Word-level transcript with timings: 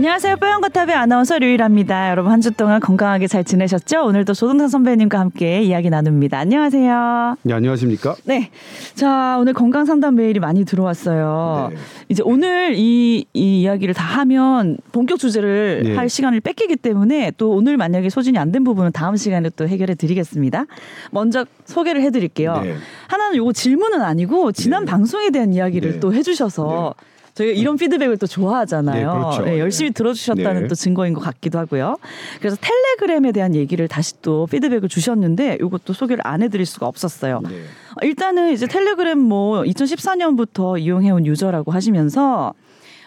안녕하세요. 0.00 0.36
뽀얀거탑의 0.36 0.96
아나운서 0.96 1.38
류일합니다. 1.38 2.08
여러분 2.08 2.32
한 2.32 2.40
주 2.40 2.50
동안 2.52 2.80
건강하게 2.80 3.26
잘 3.26 3.44
지내셨죠? 3.44 4.02
오늘도 4.06 4.32
조동상 4.32 4.66
선배님과 4.68 5.20
함께 5.20 5.60
이야기 5.60 5.90
나눕니다. 5.90 6.38
안녕하세요. 6.38 7.36
네, 7.42 7.52
안녕하십니까? 7.52 8.16
네. 8.24 8.48
자, 8.94 9.36
오늘 9.38 9.52
건강 9.52 9.84
상담 9.84 10.14
메일이 10.14 10.40
많이 10.40 10.64
들어왔어요. 10.64 11.68
네. 11.72 11.76
이제 12.08 12.22
오늘 12.24 12.72
이, 12.78 13.26
이 13.34 13.60
이야기를 13.60 13.92
다 13.92 14.02
하면 14.20 14.78
본격 14.90 15.18
주제를 15.18 15.82
네. 15.84 15.94
할 15.96 16.08
시간을 16.08 16.40
뺏기기 16.40 16.76
때문에 16.76 17.32
또 17.36 17.50
오늘 17.50 17.76
만약에 17.76 18.08
소진이 18.08 18.38
안 18.38 18.52
된 18.52 18.64
부분은 18.64 18.92
다음 18.92 19.16
시간에 19.16 19.50
또 19.54 19.68
해결해 19.68 19.96
드리겠습니다. 19.96 20.64
먼저 21.10 21.44
소개를 21.66 22.00
해 22.00 22.08
드릴게요. 22.10 22.58
네. 22.64 22.74
하나는 23.06 23.36
요거 23.36 23.52
질문은 23.52 24.00
아니고 24.00 24.52
지난 24.52 24.86
네. 24.86 24.90
방송에 24.92 25.28
대한 25.28 25.52
이야기를 25.52 25.92
네. 25.92 26.00
또 26.00 26.14
해주셔서 26.14 26.94
저희가 27.34 27.58
이런 27.58 27.76
피드백을 27.76 28.18
또 28.18 28.26
좋아하잖아요. 28.26 29.12
네, 29.12 29.18
그렇죠. 29.18 29.42
네, 29.42 29.58
열심히 29.58 29.90
들어주셨다는 29.92 30.62
네. 30.62 30.68
또 30.68 30.74
증거인 30.74 31.14
것 31.14 31.20
같기도 31.20 31.58
하고요. 31.58 31.96
그래서 32.38 32.56
텔레그램에 32.60 33.32
대한 33.32 33.54
얘기를 33.54 33.86
다시 33.88 34.20
또 34.22 34.46
피드백을 34.46 34.88
주셨는데 34.88 35.58
이것도 35.60 35.92
소개를 35.92 36.26
안 36.26 36.42
해드릴 36.42 36.66
수가 36.66 36.86
없었어요. 36.86 37.40
네. 37.48 37.62
일단은 38.02 38.52
이제 38.52 38.66
텔레그램 38.66 39.18
뭐 39.18 39.62
2014년부터 39.62 40.80
이용해온 40.80 41.26
유저라고 41.26 41.72
하시면서 41.72 42.54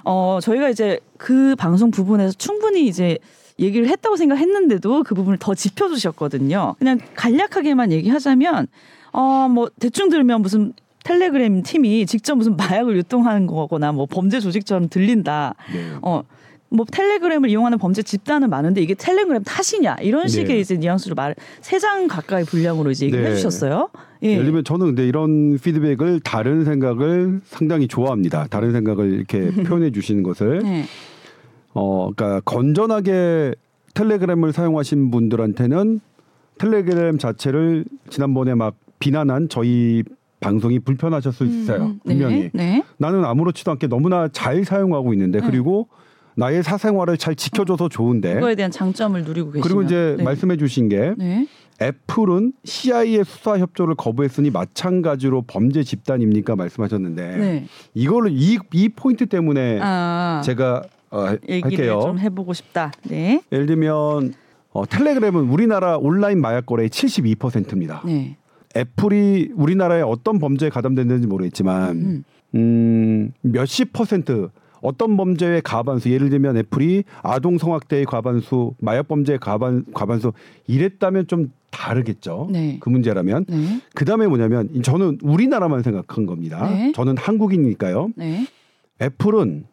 어 0.05 0.40
저희가 0.42 0.70
이제 0.70 1.00
그 1.17 1.55
방송 1.58 1.92
부분에서 1.92 2.34
충분히 2.38 2.88
이제 2.88 3.17
얘기를 3.59 3.88
했다고 3.88 4.17
생각했는데도 4.17 5.03
그 5.03 5.16
부분을 5.16 5.38
더 5.38 5.53
짚어주셨거든요. 5.53 6.75
그냥 6.80 7.00
간략하게만 7.16 7.92
얘기하자면 7.92 8.67
어 9.12 9.47
뭐 9.47 9.69
대충 9.80 10.09
들면 10.09 10.42
무슨 10.42 10.73
텔레그램 11.04 11.64
팀이 11.64 12.06
직접 12.06 12.36
무슨 12.36 12.56
마약을 12.56 12.96
유통하는 12.98 13.48
거거나 13.48 13.92
뭐 13.92 14.06
범죄 14.06 14.40
조직처럼 14.40 14.90
들린다. 14.90 15.56
네. 15.73 15.92
어. 16.02 16.23
뭐 16.70 16.88
텔레그램을 16.92 17.50
이용하는 17.50 17.78
범죄 17.78 18.02
집단은 18.02 18.50
많은데 18.50 18.82
이게 18.82 18.96
텔레그램 18.96 19.44
탓이냐 19.44 19.98
이런 20.02 20.28
식의 20.28 20.48
네. 20.56 20.59
이제 20.59 20.76
뉘앙스로 20.76 21.14
말 21.14 21.36
세 21.62 21.78
장 21.80 22.08
가까이 22.08 22.44
분량으로 22.44 22.90
이제 22.90 23.06
얘기를 23.06 23.24
네. 23.24 23.30
해주셨어요. 23.31 23.90
예. 24.24 24.31
예를 24.31 24.46
들면 24.46 24.64
저는 24.64 24.88
근데 24.88 25.08
이런 25.08 25.59
피드백을 25.59 26.22
다른 26.22 26.66
생각을 26.66 27.42
상당히 27.46 27.88
좋아합니다. 27.88 28.48
다른 28.50 28.72
생각을 28.72 29.12
이렇게 29.14 29.52
표현해 29.64 29.92
주시는 29.92 30.24
것을 30.24 30.59
네. 30.64 30.86
어 31.76 32.09
그러니까 32.16 32.42
건전하게 32.42 33.54
텔레그램을 33.94 34.52
사용하신 34.52 35.12
분들한테는 35.12 36.00
텔레그램 36.58 37.20
자체를 37.20 37.86
지난번에 38.09 38.56
막 38.56 38.76
비난한 38.98 39.48
저희 39.48 40.02
방송이 40.44 40.80
불편하셨을 40.80 41.47
수 41.47 41.61
있어요. 41.61 41.86
음, 41.86 41.99
분명히. 42.03 42.36
네. 42.36 42.52
네. 42.53 42.83
나는 42.97 43.23
아무렇지도 43.23 43.72
않게 43.72 43.88
너무나 43.88 44.27
잘 44.27 44.66
사용하고 44.66 45.13
있는데 45.13 45.39
네. 45.39 45.47
그리고 45.47 45.88
나의 46.35 46.63
사생활을 46.63 47.17
잘 47.17 47.35
지켜줘서 47.35 47.89
좋은데 47.89 48.35
그거에 48.35 48.55
대한 48.55 48.72
장점을 48.72 49.23
누리고 49.23 49.52
계시면 49.52 49.63
그리고 49.63 49.81
이제 49.83 50.16
네. 50.17 50.23
말씀해 50.23 50.58
주신 50.58 50.89
게 50.89 51.13
네. 51.17 51.47
애플은 51.81 52.53
CIA의 52.63 53.23
수사 53.25 53.58
협조를 53.58 53.95
거부했으니 53.95 54.50
마찬가지로 54.50 55.44
범죄 55.47 55.83
집단입니까 55.83 56.55
말씀하셨는데 56.55 57.38
네. 57.38 57.66
이거를 57.94 58.31
이, 58.33 58.57
이 58.73 58.89
포인트 58.89 59.25
때문에 59.25 59.80
아, 59.81 60.41
제가 60.44 60.83
어, 61.11 61.28
얘기를 61.47 61.63
할게요. 61.63 62.02
좀 62.03 62.19
해보고 62.19 62.53
싶다. 62.53 62.91
네. 63.03 63.41
예를 63.52 63.66
들면 63.67 64.33
어, 64.72 64.85
텔레그램은 64.88 65.50
우리나라 65.50 65.97
온라인 65.97 66.41
마약 66.41 66.66
거래의 66.66 66.89
72%입니다. 66.89 68.01
네. 68.06 68.38
애플이 68.75 69.51
우리나라에 69.56 70.01
어떤 70.01 70.39
범죄에 70.39 70.69
가담됐는지 70.69 71.28
모르겠지만 71.28 71.95
음. 71.95 72.23
음, 72.56 73.31
몇십 73.41 73.94
퍼센트 73.94 74.50
어떤 74.81 75.16
범죄의 75.16 75.61
과반수 75.61 76.11
예를 76.11 76.29
들면 76.29 76.57
애플이 76.57 77.03
아동 77.22 77.57
성학대의 77.57 78.06
과반수 78.06 78.73
마약 78.79 79.07
범죄의 79.07 79.39
과반 79.39 79.85
과반수 79.94 80.33
이랬다면 80.67 81.28
좀 81.28 81.51
다르겠죠. 81.72 82.50
네. 82.51 82.78
그 82.81 82.89
문제라면 82.89 83.45
네. 83.47 83.81
그다음에 83.95 84.28
뭐냐면 84.28 84.81
저는 84.83 85.19
우리나라만 85.23 85.83
생각한 85.83 86.25
겁니다. 86.25 86.69
네. 86.69 86.91
저는 86.94 87.17
한국인이니까요. 87.17 88.09
네. 88.16 88.45
애플은 89.01 89.66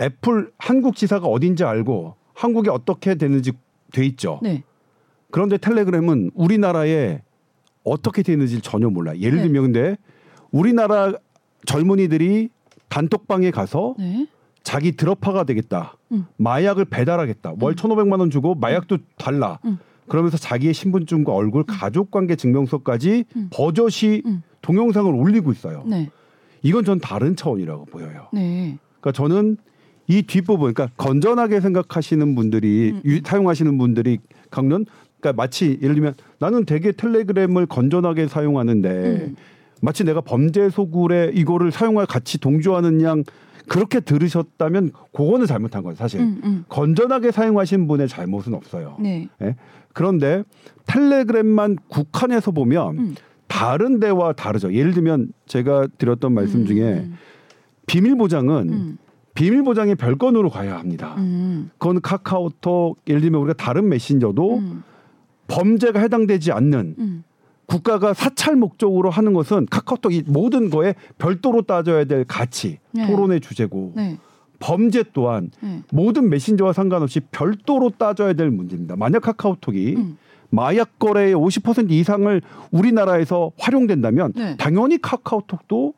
애플 0.00 0.50
한국 0.58 0.96
지사가 0.96 1.26
어딘지 1.26 1.64
알고 1.64 2.14
한국에 2.34 2.70
어떻게 2.70 3.14
되는지 3.14 3.52
돼 3.92 4.04
있죠. 4.06 4.40
네. 4.42 4.62
그런데 5.30 5.56
텔레그램은 5.56 6.32
우리나라에 6.34 7.22
어떻게 7.88 8.22
되는지 8.22 8.60
전혀 8.60 8.88
몰라. 8.88 9.16
예를 9.18 9.38
네. 9.38 9.44
들면 9.44 9.62
근데 9.64 9.96
우리나라 10.50 11.12
젊은이들이 11.66 12.48
단톡방에 12.88 13.50
가서 13.50 13.94
네. 13.98 14.26
자기 14.62 14.92
드러파가 14.92 15.44
되겠다. 15.44 15.96
음. 16.12 16.26
마약을 16.36 16.84
배달하겠다. 16.86 17.54
월 17.60 17.74
1,500만 17.74 18.20
원 18.20 18.30
주고 18.30 18.54
마약도 18.54 18.98
달라. 19.16 19.58
음. 19.64 19.78
그러면서 20.08 20.38
자기의 20.38 20.72
신분증과 20.72 21.32
얼굴, 21.32 21.64
가족 21.64 22.10
관계 22.10 22.34
증명서까지 22.34 23.24
음. 23.36 23.48
버젓이 23.52 24.22
음. 24.26 24.42
동영상을 24.62 25.12
올리고 25.14 25.52
있어요. 25.52 25.84
네. 25.86 26.10
이건 26.62 26.84
전 26.84 26.98
다른 26.98 27.36
차원이라고 27.36 27.84
보여요. 27.86 28.28
네. 28.32 28.78
그러니까 29.00 29.12
저는 29.12 29.58
이 30.06 30.22
뒷부분, 30.22 30.72
그러니까 30.72 30.94
건전하게 30.96 31.60
생각하시는 31.60 32.34
분들이 32.34 32.92
음. 32.94 33.02
유- 33.04 33.20
사용하시는 33.22 33.76
분들이 33.76 34.18
강론, 34.50 34.86
그러니까 35.20 35.42
마치 35.42 35.78
예를 35.82 35.94
들면 35.94 36.14
나는 36.38 36.64
되게 36.64 36.92
텔레그램을 36.92 37.66
건전하게 37.66 38.28
사용하는데 38.28 38.88
음. 38.88 39.36
마치 39.80 40.04
내가 40.04 40.20
범죄 40.20 40.70
소굴에 40.70 41.32
이거를 41.34 41.70
사용할 41.70 42.06
같이 42.06 42.38
동조하는 42.38 43.02
양 43.02 43.24
그렇게 43.68 44.00
들으셨다면 44.00 44.92
그거는 45.12 45.46
잘못한 45.46 45.82
거예요, 45.82 45.94
사실. 45.94 46.20
음, 46.20 46.40
음. 46.42 46.64
건전하게 46.68 47.30
사용하신 47.30 47.86
분의 47.86 48.08
잘못은 48.08 48.54
없어요. 48.54 48.96
네. 48.98 49.28
예? 49.42 49.56
그런데 49.92 50.42
텔레그램만 50.86 51.76
국한해서 51.88 52.50
보면 52.50 52.98
음. 52.98 53.14
다른 53.46 54.00
데와 54.00 54.32
다르죠. 54.32 54.72
예를 54.72 54.94
들면 54.94 55.32
제가 55.46 55.88
드렸던 55.98 56.32
말씀 56.32 56.64
중에 56.66 56.80
음. 56.80 57.14
비밀 57.86 58.16
보장은 58.16 58.68
음. 58.68 58.98
비밀 59.34 59.62
보장이 59.62 59.94
별건으로 59.94 60.50
가야 60.50 60.78
합니다. 60.78 61.14
음. 61.18 61.70
그건 61.78 62.00
카카오톡 62.00 62.98
예를 63.06 63.20
들면 63.20 63.40
우리가 63.42 63.54
다른 63.62 63.88
메신저도 63.88 64.56
음. 64.56 64.82
범죄가 65.48 66.00
해당되지 66.00 66.52
않는 66.52 66.94
음. 66.98 67.24
국가가 67.66 68.14
사찰 68.14 68.56
목적으로 68.56 69.10
하는 69.10 69.34
것은 69.34 69.66
카카오톡 69.70 70.14
이 70.14 70.22
모든 70.26 70.70
거에 70.70 70.94
별도로 71.18 71.62
따져야 71.62 72.04
될 72.04 72.24
가치 72.24 72.78
네. 72.92 73.06
토론의 73.06 73.40
주제고 73.40 73.92
네. 73.94 74.18
범죄 74.58 75.04
또한 75.12 75.50
네. 75.60 75.82
모든 75.92 76.30
메신저와 76.30 76.72
상관없이 76.72 77.20
별도로 77.30 77.90
따져야 77.90 78.32
될 78.32 78.50
문제입니다. 78.50 78.96
만약 78.96 79.20
카카오톡이 79.22 79.96
음. 79.96 80.18
마약 80.50 80.98
거래의 80.98 81.34
50% 81.34 81.90
이상을 81.90 82.40
우리나라에서 82.70 83.52
활용된다면 83.58 84.32
네. 84.34 84.56
당연히 84.56 85.00
카카오톡도 85.00 85.92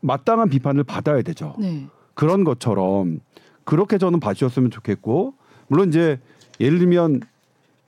마땅한 0.00 0.48
비판을 0.48 0.82
받아야 0.84 1.22
되죠. 1.22 1.54
네. 1.58 1.86
그런 2.14 2.42
것처럼 2.42 3.20
그렇게 3.62 3.98
저는 3.98 4.18
봐주셨으면 4.18 4.70
좋겠고 4.70 5.34
물론 5.68 5.88
이제 5.88 6.18
예를 6.58 6.80
들면 6.80 7.20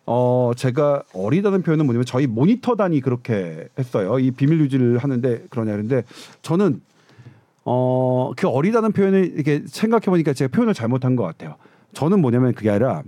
어 0.06 0.52
제가 0.56 1.02
어리다는 1.12 1.62
표현은 1.62 1.84
뭐냐면 1.86 2.04
저희 2.04 2.26
모니터단이 2.26 3.00
그렇게 3.00 3.68
했어요. 3.78 4.18
이 4.18 4.30
비밀 4.30 4.60
유지를 4.60 4.98
하는데 4.98 5.44
그러냐 5.50 5.72
그런데 5.72 6.02
저는 6.42 6.80
어 7.64 8.32
그 8.36 8.48
어리다는 8.48 8.92
표현을 8.92 9.32
이렇게 9.34 9.62
생각해 9.66 10.06
보니까 10.06 10.32
제가 10.32 10.50
표현을 10.54 10.74
잘못한 10.74 11.16
것 11.16 11.24
같아요. 11.24 11.56
저는 11.92 12.20
뭐냐면 12.20 12.54
그게 12.54 12.70
아니라 12.70 13.02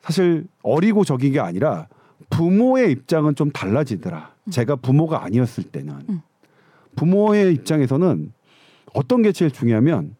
사실 0.00 0.46
어리고 0.62 1.04
적인 1.04 1.32
게 1.32 1.40
아니라 1.40 1.88
부모의 2.30 2.90
입장은 2.92 3.34
좀 3.34 3.50
달라지더라. 3.50 4.32
제가 4.50 4.76
부모가 4.76 5.24
아니었을 5.24 5.64
때는 5.64 5.94
음. 6.08 6.20
부모의 6.96 7.52
입장에서는 7.54 8.32
어떤 8.94 9.22
게 9.22 9.32
제일 9.32 9.50
중요하면 9.50 10.16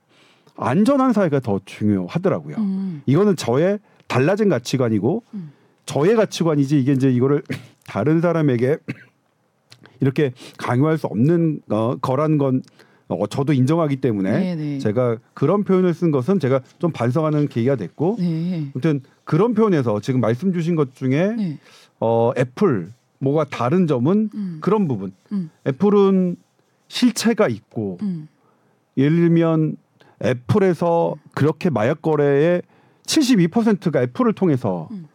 안전한 0.56 1.12
사회가 1.12 1.40
더 1.40 1.60
중요하더라고요. 1.64 2.56
음. 2.56 3.02
이거는 3.06 3.36
저의 3.36 3.78
달라진 4.06 4.48
가치관이고 4.48 5.22
음. 5.34 5.52
저의 5.88 6.14
가치관이지 6.16 6.78
이게 6.78 6.92
이제 6.92 7.10
이거를 7.10 7.42
다른 7.86 8.20
사람에게 8.20 8.76
이렇게 10.00 10.32
강요할 10.58 10.98
수 10.98 11.06
없는 11.06 11.62
어, 11.70 11.96
거란 11.96 12.36
건 12.36 12.62
어, 13.08 13.26
저도 13.26 13.54
인정하기 13.54 13.96
때문에 13.96 14.30
네, 14.38 14.54
네. 14.54 14.78
제가 14.78 15.16
그런 15.32 15.64
표현을 15.64 15.94
쓴 15.94 16.10
것은 16.10 16.40
제가 16.40 16.60
좀 16.78 16.92
반성하는 16.92 17.48
계기가 17.48 17.76
됐고 17.76 18.16
네. 18.18 18.70
아무튼 18.74 19.00
그런 19.24 19.54
표현에서 19.54 20.00
지금 20.00 20.20
말씀 20.20 20.52
주신 20.52 20.76
것 20.76 20.94
중에 20.94 21.34
네. 21.36 21.58
어, 22.00 22.32
애플 22.36 22.92
뭐가 23.18 23.44
다른 23.44 23.86
점은 23.86 24.28
음. 24.34 24.58
그런 24.60 24.86
부분. 24.86 25.12
음. 25.32 25.50
애플은 25.66 26.36
실체가 26.88 27.48
있고 27.48 27.98
음. 28.02 28.28
예를 28.98 29.16
들면 29.16 29.76
애플에서 30.22 31.14
그렇게 31.32 31.70
마약 31.70 32.02
거래의 32.02 32.62
72%가 33.06 34.02
애플을 34.02 34.34
통해서 34.34 34.88
음. 34.90 35.08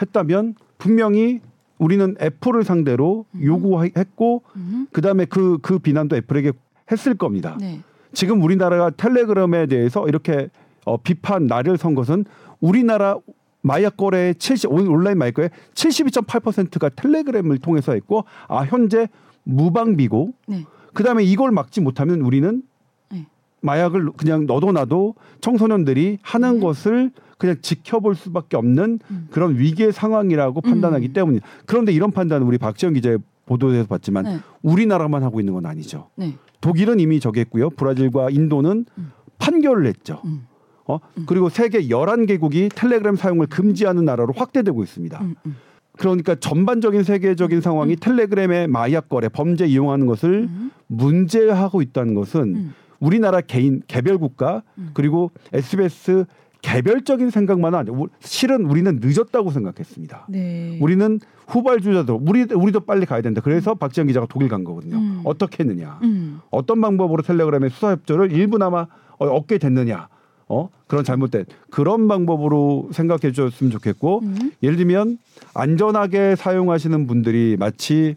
했다면 0.00 0.54
분명히 0.78 1.40
우리는 1.78 2.14
애플을 2.20 2.64
상대로 2.64 3.24
요구했고 3.42 4.42
음. 4.56 4.86
그다음에 4.92 5.24
그그 5.24 5.78
비난도 5.78 6.16
애플에게 6.16 6.52
했을 6.90 7.14
겁니다. 7.14 7.56
네. 7.58 7.80
지금 8.12 8.42
우리나라가 8.42 8.90
텔레그램에 8.90 9.66
대해서 9.66 10.06
이렇게 10.08 10.48
어, 10.84 10.96
비판 10.96 11.46
나를 11.46 11.78
선 11.78 11.94
것은 11.94 12.24
우리나라 12.60 13.16
마약 13.62 13.96
거래의 13.96 14.34
70 14.36 14.70
온라인 14.72 15.18
마약 15.18 15.34
거래 15.34 15.48
72.8%가 15.74 16.88
텔레그램을 16.90 17.58
통해서 17.58 17.92
했고 17.92 18.24
아 18.48 18.62
현재 18.64 19.08
무방비고 19.44 20.32
네. 20.48 20.64
그다음에 20.94 21.22
이걸 21.24 21.50
막지 21.50 21.80
못하면 21.80 22.20
우리는 22.20 22.62
네. 23.10 23.26
마약을 23.60 24.12
그냥 24.16 24.46
넣어놔도 24.46 25.14
청소년들이 25.40 26.18
하는 26.22 26.54
네. 26.54 26.60
것을 26.60 27.10
그냥 27.40 27.56
지켜볼 27.62 28.14
수밖에 28.14 28.58
없는 28.58 29.00
음. 29.10 29.28
그런 29.30 29.58
위기의 29.58 29.92
상황이라고 29.92 30.60
판단하기 30.60 31.08
음. 31.08 31.12
때문이에요. 31.14 31.40
그런데 31.64 31.90
이런 31.90 32.10
판단은 32.12 32.46
우리 32.46 32.58
박지영 32.58 32.92
기자의 32.92 33.18
보도에서 33.46 33.88
봤지만 33.88 34.24
네. 34.24 34.38
우리나라만 34.62 35.22
하고 35.22 35.40
있는 35.40 35.54
건 35.54 35.64
아니죠. 35.64 36.10
네. 36.16 36.36
독일은 36.60 37.00
이미 37.00 37.18
정했고요. 37.18 37.70
브라질과 37.70 38.28
인도는 38.30 38.84
음. 38.96 39.12
판결을 39.38 39.86
했죠. 39.86 40.20
음. 40.26 40.46
어? 40.86 40.98
그리고 41.26 41.48
세계 41.48 41.80
11개국이 41.88 42.68
텔레그램 42.74 43.16
사용을 43.16 43.46
금지하는 43.46 44.04
나라로 44.04 44.34
확대되고 44.36 44.82
있습니다. 44.82 45.20
음, 45.22 45.34
음. 45.46 45.56
그러니까 45.96 46.34
전반적인 46.34 47.04
세계적인 47.04 47.60
상황이 47.60 47.96
텔레그램의 47.96 48.68
마약 48.68 49.08
거래, 49.08 49.28
범죄 49.28 49.66
이용하는 49.66 50.06
것을 50.06 50.48
음. 50.50 50.70
문제화하고 50.88 51.80
있다는 51.80 52.14
것은 52.14 52.40
음. 52.40 52.74
우리나라 52.98 53.40
개인 53.40 53.82
개별 53.86 54.18
국가 54.18 54.62
음. 54.78 54.90
그리고 54.94 55.30
SBS 55.52 56.26
개별적인 56.62 57.30
생각만은 57.30 57.78
아니고 57.78 58.08
실은 58.20 58.66
우리는 58.66 59.00
늦었다고 59.02 59.50
생각했습니다. 59.50 60.26
네. 60.28 60.78
우리는 60.80 61.18
후발주자들 61.46 62.18
우리 62.20 62.46
우리도 62.52 62.80
빨리 62.80 63.06
가야 63.06 63.22
된다. 63.22 63.40
그래서 63.42 63.74
박지영 63.74 64.06
기자가 64.06 64.26
독일 64.28 64.48
간 64.48 64.64
거거든요. 64.64 64.96
음. 64.96 65.22
어떻게 65.24 65.64
했느냐? 65.64 65.98
음. 66.02 66.40
어떤 66.50 66.80
방법으로 66.80 67.22
텔레그램의 67.22 67.70
수사 67.70 67.90
협조를 67.92 68.32
일부나마 68.32 68.86
어, 69.18 69.26
얻게 69.26 69.58
됐느냐? 69.58 70.08
어 70.52 70.68
그런 70.88 71.04
잘못된 71.04 71.44
그런 71.70 72.08
방법으로 72.08 72.88
생각해 72.92 73.30
주셨으면 73.30 73.70
좋겠고 73.70 74.20
음. 74.24 74.50
예를 74.64 74.76
들면 74.76 75.18
안전하게 75.54 76.34
사용하시는 76.34 77.06
분들이 77.06 77.56
마치 77.56 78.16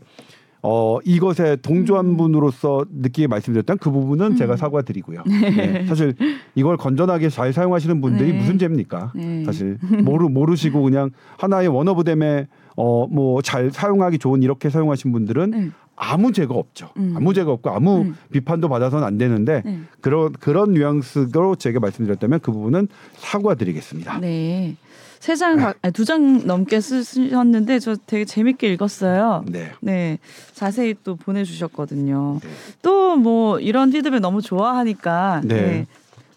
어 0.65 0.98
이것에 1.04 1.57
동조한 1.57 2.15
분으로서 2.15 2.86
느끼게 2.89 3.27
말씀드렸던 3.27 3.80
그 3.80 3.92
부분은 3.92 4.27
음. 4.27 4.36
제가 4.38 4.56
사과드리고요. 4.56 5.24
네, 5.27 5.86
사실 5.86 6.15
이걸 6.56 6.77
건전하게 6.77 7.27
잘 7.27 7.51
사용하시는 7.51 8.00
분들이 8.00 8.31
네. 8.31 8.38
무슨 8.38 8.57
죄입니까? 8.57 9.12
네. 9.13 9.44
사실 9.44 9.77
모르 10.06 10.30
모르시고 10.30 10.81
그냥 10.81 11.12
하나의 11.38 11.68
원어브댐에 11.68 12.48
어뭐 12.77 13.42
잘 13.42 13.71
사용하기 13.71 14.19
좋은 14.19 14.42
이렇게 14.42 14.69
사용하신 14.69 15.12
분들은 15.12 15.51
네. 15.51 15.69
아무 15.98 16.31
죄가 16.31 16.54
없죠. 16.54 16.89
음. 16.95 17.13
아무 17.15 17.33
죄가 17.33 17.51
없고 17.51 17.69
아무 17.69 18.01
음. 18.01 18.15
비판도 18.31 18.69
받아서는 18.69 19.06
안 19.06 19.18
되는데 19.18 19.62
네. 19.65 19.80
그런 20.00 20.31
그런 20.31 20.74
뉘앙스로 20.74 21.57
제가 21.57 21.81
말씀드렸다면 21.81 22.39
그 22.39 22.54
부분은 22.54 22.88
사과드리겠습니다. 23.18 24.19
네. 24.21 24.77
세 25.24 25.38
장, 25.38 25.72
두 25.94 26.04
장 26.04 26.46
넘게 26.46 26.81
쓰셨는데 26.81 27.80
저 27.80 27.96
되게 27.96 28.25
재밌게 28.25 28.68
읽었어요. 28.74 29.46
네. 29.48 29.72
네. 29.80 30.18
자세히 30.52 30.96
또 31.02 31.16
보내주셨거든요. 31.16 32.40
네. 32.44 32.50
또뭐 32.81 33.62
이런 33.62 33.90
피드백 33.90 34.20
너무 34.20 34.42
좋아하니까 34.42 35.40
네. 35.46 35.56
네. 35.56 35.88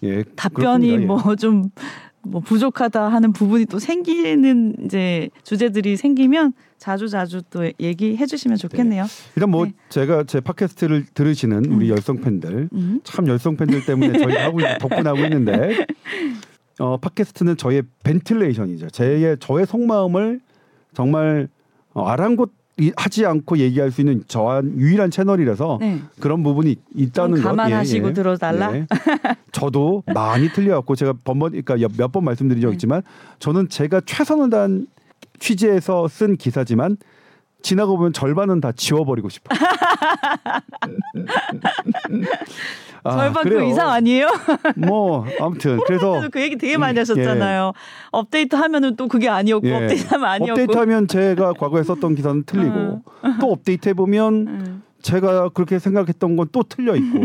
예, 0.05 0.23
답변이. 0.37 0.91
예. 0.91 0.99
뭐좀 0.99 1.71
뭐 2.23 2.41
부족하다 2.41 3.09
하는 3.09 3.33
부분이 3.33 3.67
또 3.67 3.81
생기는 3.81 4.77
이제 4.85 5.31
주제들이 5.43 5.97
생기면 5.97 6.53
자주 6.79 7.09
자주 7.09 7.43
또 7.50 7.69
얘기해 7.81 8.25
주시면 8.25 8.56
좋겠네요. 8.56 9.06
일단 9.35 9.50
뭐 9.50 9.65
네. 9.65 9.73
제가 9.88 10.23
제 10.29 10.38
팟캐스트를 10.38 11.06
들으시는 11.12 11.65
우리 11.73 11.87
음. 11.87 11.97
열성 11.97 12.21
팬들 12.21 12.69
음. 12.73 13.00
참 13.03 13.27
열성 13.27 13.56
팬들 13.56 13.85
때문에 13.85 14.17
저희 14.21 14.37
하고 14.37 14.61
있- 14.61 14.79
덕분 14.79 15.05
하고 15.09 15.19
있는데 15.25 15.87
어 16.78 16.96
팟캐스트는 16.99 17.56
저의 17.56 17.82
벤틸레이션이죠. 18.05 18.90
제의 18.90 19.37
저의 19.40 19.67
속마음을 19.67 20.40
정말 20.94 21.49
어, 21.94 22.06
아랑곳 22.06 22.52
이- 22.78 22.93
하지 22.94 23.25
않고 23.25 23.56
얘기할 23.56 23.90
수 23.90 24.02
있는 24.02 24.23
저한 24.28 24.78
유일한 24.78 25.11
채널이라서 25.11 25.78
네. 25.81 26.00
그런 26.20 26.43
부분이 26.43 26.76
있다는 26.94 27.37
좀 27.37 27.43
것. 27.43 27.49
감안하시고 27.49 28.12
들어달라? 28.12 28.76
예. 28.76 28.87
저도 29.52 30.02
많이 30.12 30.50
틀려갖고 30.50 30.94
제가 30.94 31.14
번번 31.25 31.52
그러니까 31.62 31.76
몇 31.96 32.12
번 32.12 32.25
말씀드린 32.25 32.61
적 32.61 32.69
네. 32.69 32.75
있지만 32.75 33.02
저는 33.38 33.70
제가 33.70 34.02
최선을 34.05 34.50
다한 34.50 34.87
취재에서 35.38 36.06
쓴 36.08 36.37
기사지만 36.37 36.99
지나고 37.62 37.97
보면 37.97 38.12
절반은 38.12 38.61
다 38.61 38.70
지워버리고 38.73 39.29
싶어. 39.29 39.49
아, 43.03 43.11
절반 43.17 43.43
그 43.44 43.49
그래요. 43.50 43.69
이상 43.69 43.91
아니에요? 43.91 44.29
뭐 44.76 45.25
아무튼 45.41 45.79
그래서 45.87 46.29
그 46.31 46.41
얘기 46.41 46.56
되게 46.56 46.76
많이 46.76 46.99
하셨잖아요. 46.99 47.73
업데이트 48.11 48.56
하면은 48.56 48.97
또 48.97 49.08
그게 49.08 49.29
아니었고 49.29 49.67
예. 49.69 49.75
업데이트하면 49.75 50.29
아니었고. 50.29 50.53
업데이트하면 50.53 51.08
제가 51.08 51.53
과거에 51.55 51.82
썼던 51.82 52.14
기사는 52.14 52.44
틀리고 52.44 53.03
또 53.41 53.53
업데이트 53.53 53.88
해 53.88 53.94
보면 53.94 54.35
음. 54.47 54.82
제가 55.02 55.50
그렇게 55.50 55.79
생각했던 55.79 56.35
건 56.37 56.49
또 56.52 56.62
틀려 56.64 56.97
있고 56.97 57.19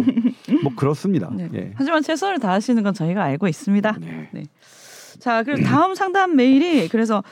뭐 0.64 0.74
그렇습니다. 0.76 1.30
네. 1.34 1.50
예. 1.54 1.72
하지만 1.76 2.02
최선을 2.04 2.40
다하시는 2.40 2.82
건 2.84 2.94
저희가 2.94 3.24
알고 3.24 3.48
있습니다. 3.48 3.96
네. 4.34 4.44
자, 5.20 5.44
그리고 5.44 5.64
다음 5.64 5.94
상담 5.96 6.36
메일이 6.36 6.88
그래서 6.90 7.24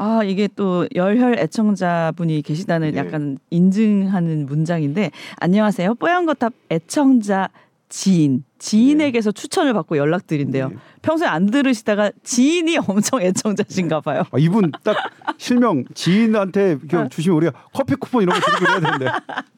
아 0.00 0.22
이게 0.22 0.48
또 0.54 0.86
열혈 0.94 1.40
애청자분이 1.40 2.42
계시다는 2.42 2.92
네. 2.92 2.98
약간 2.98 3.36
인증하는 3.50 4.46
문장인데 4.46 5.10
안녕하세요 5.38 5.96
뽀얀거탑 5.96 6.52
애청자 6.70 7.48
지인 7.88 8.44
지인에게서 8.58 9.32
추천을 9.32 9.72
받고 9.72 9.96
연락드린대요. 9.96 10.68
네. 10.68 10.76
평소에 11.02 11.26
안 11.26 11.46
들으시다가 11.46 12.12
지인이 12.22 12.76
엄청 12.86 13.22
애청자신가 13.22 14.00
봐요. 14.00 14.24
아, 14.30 14.38
이분 14.38 14.70
딱 14.84 14.96
실명 15.36 15.84
지인한테 15.94 16.78
이렇게 16.82 17.08
주시면 17.08 17.36
우리가 17.38 17.52
커피 17.72 17.94
쿠폰 17.94 18.22
이런 18.22 18.38
거 18.38 18.44
드리고 18.44 18.64
그래야 18.66 18.80
되는데 18.80 19.06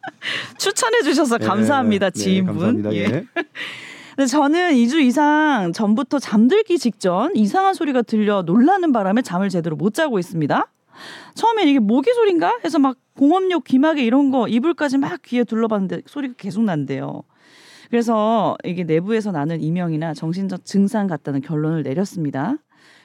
추천해 0.58 1.02
주셔서 1.02 1.38
예, 1.40 1.46
감사합니다 1.46 2.06
예, 2.06 2.10
지인분. 2.10 2.54
감사합니다. 2.54 2.94
예. 2.94 3.26
예. 4.20 4.22
근데 4.22 4.26
저는 4.26 4.72
2주 4.72 5.00
이상 5.00 5.72
전부터 5.72 6.18
잠들기 6.18 6.78
직전 6.78 7.34
이상한 7.34 7.72
소리가 7.72 8.02
들려 8.02 8.42
놀라는 8.42 8.92
바람에 8.92 9.22
잠을 9.22 9.48
제대로 9.48 9.76
못 9.76 9.94
자고 9.94 10.18
있습니다. 10.18 10.66
처음엔 11.34 11.68
이게 11.68 11.78
모기 11.78 12.12
소린가 12.12 12.58
해서 12.62 12.78
막 12.78 12.98
공업용 13.16 13.62
귀마개 13.66 14.04
이런 14.04 14.30
거 14.30 14.46
이불까지 14.46 14.98
막 14.98 15.22
귀에 15.22 15.44
둘러봤는데 15.44 16.02
소리가 16.04 16.34
계속 16.36 16.64
난대요. 16.64 17.22
그래서 17.88 18.58
이게 18.62 18.84
내부에서 18.84 19.32
나는 19.32 19.62
이명이나 19.62 20.12
정신적 20.12 20.66
증상 20.66 21.06
같다는 21.06 21.40
결론을 21.40 21.82
내렸습니다. 21.82 22.56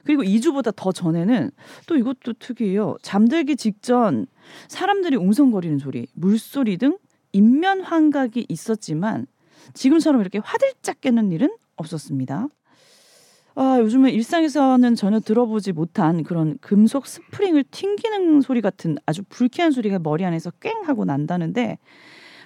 그리고 0.04 0.22
2주보다 0.22 0.74
더 0.76 0.92
전에는 0.92 1.50
또 1.88 1.96
이것도 1.96 2.34
특이해요. 2.40 2.98
잠들기 3.02 3.56
직전 3.56 4.28
사람들이 4.68 5.16
웅성거리는 5.16 5.80
소리, 5.80 6.08
물소리 6.14 6.76
등 6.76 6.98
인면 7.32 7.82
환각이 7.82 8.48
있었지만 8.50 9.28
지금처럼 9.74 10.22
이렇게 10.22 10.40
화들짝 10.40 11.02
깨는 11.02 11.32
일은 11.32 11.50
없었습니다. 11.76 12.48
아, 13.58 13.78
요즘은 13.80 14.12
일상에서는 14.12 14.96
전혀 14.96 15.20
들어보지 15.20 15.72
못한 15.72 16.24
그런 16.24 16.58
금속 16.60 17.08
스프링을 17.08 17.64
튕기는 17.72 18.42
소리 18.42 18.60
같은 18.62 18.98
아주 19.06 19.24
불쾌한 19.30 19.72
소리가 19.72 20.00
머리 20.00 20.26
안에서 20.26 20.52
꽹 20.60 20.84
하고 20.86 21.06
난다는데 21.06 21.78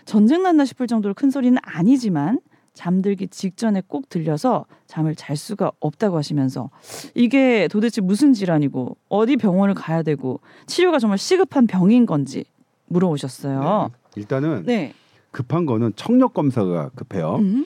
전쟁 0.06 0.44
났나 0.44 0.66
싶을 0.66 0.86
정도로 0.88 1.16
큰 1.16 1.32
소리는 1.32 1.58
아니지만 1.64 2.40
잠들기 2.74 3.28
직전에 3.28 3.82
꼭 3.88 4.08
들려서 4.08 4.66
잠을 4.86 5.16
잘 5.16 5.36
수가 5.36 5.72
없다고 5.80 6.16
하시면서 6.18 6.70
이게 7.16 7.68
도대체 7.68 8.02
무슨 8.02 8.34
질환이고 8.34 8.96
어디 9.10 9.36
병원을 9.36 9.74
가야 9.74 10.04
되고 10.04 10.40
치료가 10.68 11.00
정말 11.00 11.18
시급한 11.18 11.68
병인 11.68 12.06
건지 12.06 12.46
물어보셨어요. 12.88 13.90
네. 13.92 14.22
일단은 14.22 14.64
네. 14.66 14.94
급한 15.32 15.66
거는 15.66 15.94
청력 15.96 16.34
검사가 16.34 16.90
급해요. 16.96 17.36
음. 17.36 17.66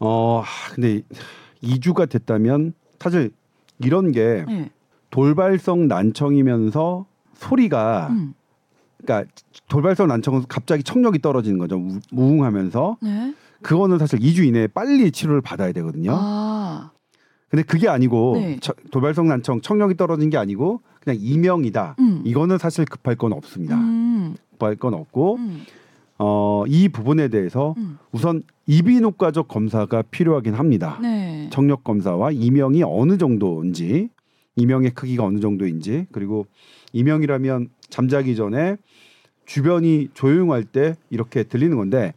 어 0.00 0.42
하, 0.44 0.74
근데 0.74 1.02
2주가 1.62 2.08
됐다면 2.08 2.74
사실 2.98 3.30
이런 3.78 4.12
게 4.12 4.44
네. 4.46 4.70
돌발성 5.10 5.88
난청이면서 5.88 7.06
소리가 7.34 8.08
음. 8.10 8.34
그러니까 8.98 9.30
돌발성 9.68 10.08
난청은 10.08 10.44
갑자기 10.48 10.82
청력이 10.82 11.20
떨어지는 11.20 11.58
거죠. 11.58 11.76
우, 11.76 11.98
우웅하면서 12.12 12.98
네. 13.02 13.34
그거는 13.62 13.98
사실 13.98 14.18
2주 14.18 14.44
이내에 14.46 14.66
빨리 14.66 15.10
치료를 15.10 15.40
받아야 15.40 15.72
되거든요. 15.72 16.12
아. 16.14 16.90
근데 17.48 17.62
그게 17.62 17.88
아니고 17.88 18.34
네. 18.36 18.58
처- 18.60 18.74
돌발성 18.90 19.28
난청 19.28 19.60
청력이 19.60 19.96
떨어진 19.96 20.28
게 20.28 20.36
아니고 20.36 20.80
그냥 21.00 21.18
이명이다. 21.20 21.96
음. 22.00 22.22
이거는 22.24 22.58
사실 22.58 22.84
급할 22.84 23.14
건 23.14 23.32
없습니다. 23.32 23.76
음. 23.76 24.34
급할 24.52 24.74
건 24.76 24.94
없고 24.94 25.36
음. 25.36 25.62
어, 26.18 26.64
이 26.68 26.88
부분에 26.88 27.28
대해서 27.28 27.74
음. 27.76 27.98
우선 28.12 28.42
이비인후과적 28.66 29.48
검사가 29.48 30.02
필요하긴 30.02 30.54
합니다. 30.54 30.98
네. 31.02 31.48
청력 31.52 31.84
검사와 31.84 32.30
이명이 32.30 32.82
어느 32.84 33.18
정도인지 33.18 34.08
이명의 34.56 34.90
크기가 34.90 35.24
어느 35.24 35.40
정도인지 35.40 36.06
그리고 36.12 36.46
이명이라면 36.92 37.68
잠자기 37.88 38.36
전에 38.36 38.76
주변이 39.44 40.08
조용할 40.14 40.64
때 40.64 40.94
이렇게 41.10 41.42
들리는 41.42 41.76
건데 41.76 42.14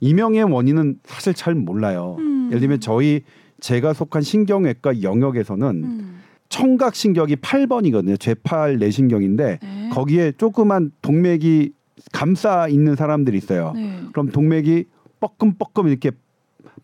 이명의 0.00 0.44
원인은 0.44 1.00
사실 1.04 1.34
잘 1.34 1.54
몰라요. 1.54 2.16
음. 2.18 2.48
예를 2.48 2.60
들면 2.60 2.80
저희 2.80 3.22
제가 3.60 3.92
속한 3.92 4.22
신경외과 4.22 5.02
영역에서는 5.02 5.66
음. 5.84 6.20
청각 6.48 6.94
신경이 6.94 7.36
8번이거든요. 7.36 8.16
제8 8.16 8.78
내신경인데 8.78 9.58
네. 9.62 9.88
거기에 9.92 10.32
조그만 10.32 10.90
동맥이 11.02 11.72
감싸 12.12 12.68
있는 12.68 12.96
사람들이 12.96 13.36
있어요. 13.38 13.72
네. 13.74 14.00
그럼 14.12 14.30
동맥이 14.30 14.86
뻐끔뻐끔 15.20 15.88
이렇게 15.88 16.10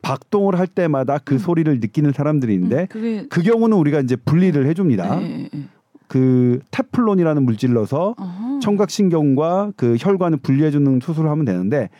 박동을 0.02 0.58
할 0.58 0.66
때마다 0.66 1.18
그 1.18 1.34
음. 1.34 1.38
소리를 1.38 1.80
느끼는 1.80 2.12
사람들이 2.12 2.54
있는데 2.54 2.82
음, 2.82 2.86
그게 2.88 3.26
그 3.28 3.42
경우는 3.42 3.76
우리가 3.76 4.00
이제 4.00 4.16
분리를 4.16 4.64
해줍니다. 4.66 5.16
네, 5.16 5.28
네, 5.28 5.48
네. 5.52 5.64
그 6.06 6.60
테플론이라는 6.70 7.42
물질 7.42 7.72
넣어서 7.74 8.14
어허. 8.18 8.60
청각 8.60 8.90
신경과 8.90 9.72
그 9.76 9.96
혈관을 9.98 10.38
분리해주는 10.38 11.00
수술을 11.02 11.28
하면 11.30 11.44
되는데 11.44 11.90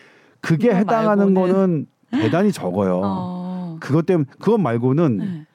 그게 0.41 0.71
해당하는 0.75 1.35
말고는- 1.35 1.53
거는 1.53 1.87
대단히 2.13 2.53
적어요. 2.53 3.01
어. 3.05 3.77
그것 3.81 4.07
때문에 4.07 4.27
그것 4.39 4.59
말고는 4.59 5.17
네. 5.19 5.47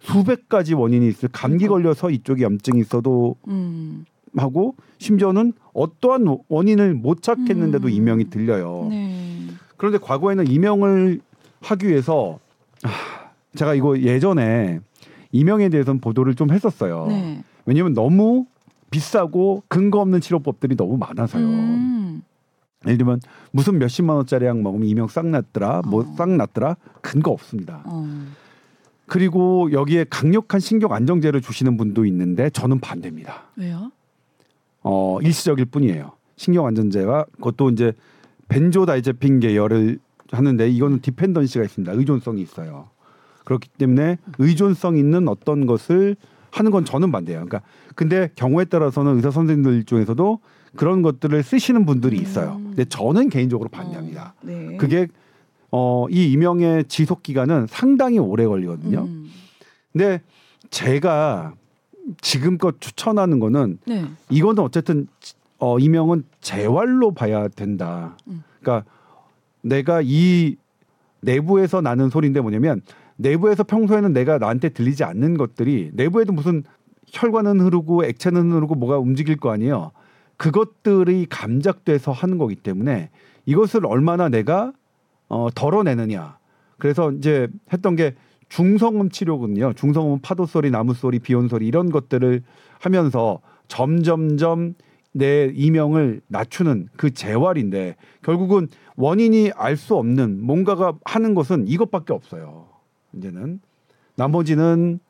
수백 0.00 0.48
가지 0.48 0.72
원인이 0.74 1.06
있을 1.08 1.28
감기 1.30 1.66
그러니까. 1.66 1.74
걸려서 1.74 2.10
이쪽에 2.10 2.42
염증이 2.42 2.80
있어도 2.80 3.36
음. 3.48 4.06
하고 4.36 4.74
심지어는 4.98 5.52
어떠한 5.72 6.38
원인을 6.48 6.94
못 6.94 7.22
찾겠는데도 7.22 7.88
음. 7.88 7.92
이명이 7.92 8.30
들려요. 8.30 8.88
네. 8.90 9.46
그런데 9.76 9.98
과거에는 9.98 10.46
이명을 10.46 11.20
하기 11.62 11.88
위해서 11.88 12.38
아, 12.82 12.90
제가 13.54 13.74
이거 13.74 13.98
예전에 13.98 14.80
이명에 15.32 15.68
대해서는 15.68 16.00
보도를 16.00 16.34
좀 16.34 16.50
했었어요. 16.50 17.06
네. 17.08 17.42
왜냐하면 17.66 17.94
너무 17.94 18.46
비싸고 18.90 19.62
근거 19.68 20.00
없는 20.00 20.20
치료법들이 20.20 20.76
너무 20.76 20.96
많아서요. 20.96 21.46
음. 21.46 22.22
예를 22.86 22.98
들면 22.98 23.20
무슨 23.52 23.78
몇십만 23.78 24.16
원짜리 24.16 24.46
약 24.46 24.58
먹으면 24.58 24.88
이명 24.88 25.06
싹 25.06 25.26
났더라, 25.26 25.82
뭐 25.86 26.02
어. 26.02 26.14
싹 26.16 26.30
났더라 26.30 26.76
근거 27.02 27.30
없습니다. 27.30 27.82
어. 27.84 28.06
그리고 29.06 29.70
여기에 29.72 30.06
강력한 30.08 30.60
신경 30.60 30.92
안정제를 30.92 31.40
주시는 31.40 31.76
분도 31.76 32.06
있는데 32.06 32.48
저는 32.50 32.80
반대입니다. 32.80 33.42
왜요? 33.56 33.90
어 34.82 35.18
일시적일 35.22 35.66
뿐이에요. 35.66 36.12
신경 36.36 36.66
안정제가 36.66 37.26
그것도 37.32 37.70
이제 37.70 37.92
벤조다이제핀 38.48 39.40
계열을 39.40 39.98
하는데 40.32 40.68
이거는 40.68 41.00
디펜던시가 41.00 41.64
있습니다. 41.64 41.92
의존성이 41.92 42.42
있어요. 42.42 42.88
그렇기 43.44 43.68
때문에 43.78 44.18
의존성 44.38 44.96
있는 44.96 45.28
어떤 45.28 45.66
것을 45.66 46.16
하는 46.50 46.70
건 46.70 46.84
저는 46.84 47.12
반대예요. 47.12 47.44
그러니까 47.44 47.62
근데 47.94 48.30
경우에 48.34 48.64
따라서는 48.64 49.16
의사 49.16 49.30
선생님들 49.30 49.84
중에서도 49.84 50.40
그런 50.76 51.02
것들을 51.02 51.42
쓰시는 51.42 51.84
분들이 51.84 52.16
있어요. 52.18 52.56
음. 52.58 52.68
근데 52.68 52.84
저는 52.84 53.28
개인적으로 53.28 53.68
반대합니다. 53.68 54.34
어. 54.36 54.40
네. 54.42 54.76
그게 54.76 55.08
어, 55.72 56.06
이 56.10 56.32
이명의 56.32 56.84
지속 56.86 57.22
기간은 57.22 57.66
상당히 57.68 58.18
오래 58.18 58.46
걸리거든요. 58.46 59.00
음. 59.00 59.30
근데 59.92 60.22
제가 60.70 61.54
지금껏 62.20 62.80
추천하는 62.80 63.38
거는 63.38 63.78
네. 63.86 64.04
이거는 64.28 64.62
어쨌든 64.62 65.06
어, 65.58 65.78
이명은 65.78 66.24
재활로 66.40 67.12
봐야 67.12 67.48
된다. 67.48 68.16
음. 68.28 68.42
그러니까 68.60 68.90
내가 69.62 70.00
이 70.02 70.56
내부에서 71.20 71.80
나는 71.80 72.08
소리인데 72.08 72.40
뭐냐면 72.40 72.80
내부에서 73.16 73.62
평소에는 73.62 74.12
내가 74.12 74.38
나한테 74.38 74.70
들리지 74.70 75.04
않는 75.04 75.36
것들이 75.36 75.90
내부에도 75.92 76.32
무슨 76.32 76.64
혈관은 77.08 77.60
흐르고 77.60 78.04
액체는 78.04 78.52
흐르고 78.52 78.74
뭐가 78.76 78.98
움직일 78.98 79.36
거 79.36 79.50
아니에요. 79.50 79.92
그것들이 80.36 81.26
감작돼서 81.28 82.12
하는 82.12 82.38
거기 82.38 82.56
때문에 82.56 83.10
이것을 83.44 83.84
얼마나 83.84 84.28
내가 84.30 84.72
어, 85.28 85.48
덜어내느냐. 85.54 86.38
그래서 86.78 87.12
이제 87.12 87.48
했던 87.72 87.94
게 87.94 88.14
중성음 88.50 89.08
치료거든요. 89.10 89.72
중성음은 89.72 90.20
파도 90.20 90.44
소리, 90.44 90.70
나무 90.70 90.92
소리, 90.92 91.18
비온 91.18 91.48
소리 91.48 91.66
이런 91.66 91.90
것들을 91.90 92.42
하면서 92.78 93.40
점점점 93.68 94.74
내 95.12 95.50
이명을 95.54 96.20
낮추는 96.28 96.88
그 96.96 97.12
재활인데 97.12 97.96
결국은 98.22 98.68
원인이 98.96 99.52
알 99.56 99.76
수 99.76 99.96
없는 99.96 100.44
뭔가가 100.44 100.92
하는 101.04 101.34
것은 101.34 101.66
이것밖에 101.68 102.12
없어요. 102.12 102.66
이제는 103.14 103.60
나머지는 104.16 105.00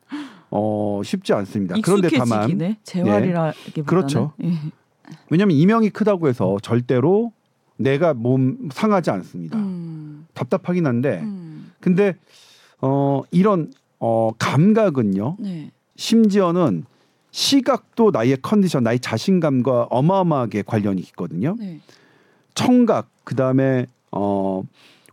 어 0.49 1.01
쉽지 1.03 1.33
않습니다. 1.33 1.75
그런데 1.83 2.09
다만 2.09 2.49
익숙해지기네. 2.49 2.77
재활이라기보다는. 2.83 3.85
그렇죠. 3.85 4.33
예. 4.43 4.53
왜냐하면 5.29 5.57
이명이 5.57 5.89
크다고 5.89 6.27
해서 6.29 6.57
절대로 6.61 7.31
내가 7.77 8.13
몸 8.13 8.69
상하지 8.71 9.09
않습니다. 9.11 9.57
음. 9.57 10.27
답답하긴 10.33 10.85
한데 10.85 11.19
음. 11.23 11.71
근데 11.79 12.15
어 12.81 13.21
이런 13.31 13.71
어 13.99 14.31
감각은요. 14.37 15.37
네. 15.39 15.71
심지어는 15.95 16.85
시각도 17.31 18.11
나의 18.11 18.37
컨디션, 18.41 18.83
나의 18.83 18.99
자신감과 18.99 19.87
어마어마하게 19.89 20.63
관련이 20.63 21.01
있거든요. 21.01 21.55
네. 21.57 21.79
청각, 22.55 23.09
그 23.23 23.35
다음에 23.35 23.85
어 24.11 24.63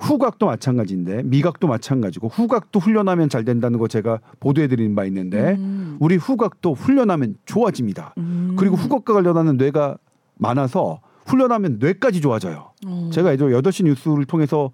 후각도 0.01 0.47
마찬가지인데 0.47 1.23
미각도 1.25 1.67
마찬가지고 1.67 2.29
후각도 2.29 2.79
훈련하면 2.79 3.29
잘 3.29 3.45
된다는 3.45 3.79
거 3.79 3.89
제가 3.89 4.21
보도해드린 4.41 4.95
바 4.95 5.05
있는데 5.05 5.57
음. 5.59 5.97
우리 6.01 6.17
후각도 6.17 6.75
훈련하면 6.75 7.37
좋아집니다. 7.47 8.15
음. 8.19 8.55
그리고 8.57 8.77
후각과 8.77 9.13
관련하는 9.15 9.57
뇌가 9.57 9.99
많아서 10.37 11.01
훈련하면 11.27 11.79
뇌까지 11.81 12.21
좋아져요. 12.21 12.71
어. 12.87 13.11
제가 13.13 13.33
예전 13.33 13.51
8시 13.51 13.85
뉴스를 13.85 14.25
통해서 14.25 14.71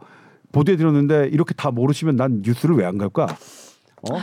보도해 0.54 0.76
드렸는데 0.76 1.28
이렇게 1.32 1.52
다 1.54 1.70
모르시면 1.70 2.16
난 2.16 2.40
뉴스를 2.44 2.76
왜 2.76 2.84
안 2.84 2.96
갈까? 2.99 3.25
어? 4.11 4.18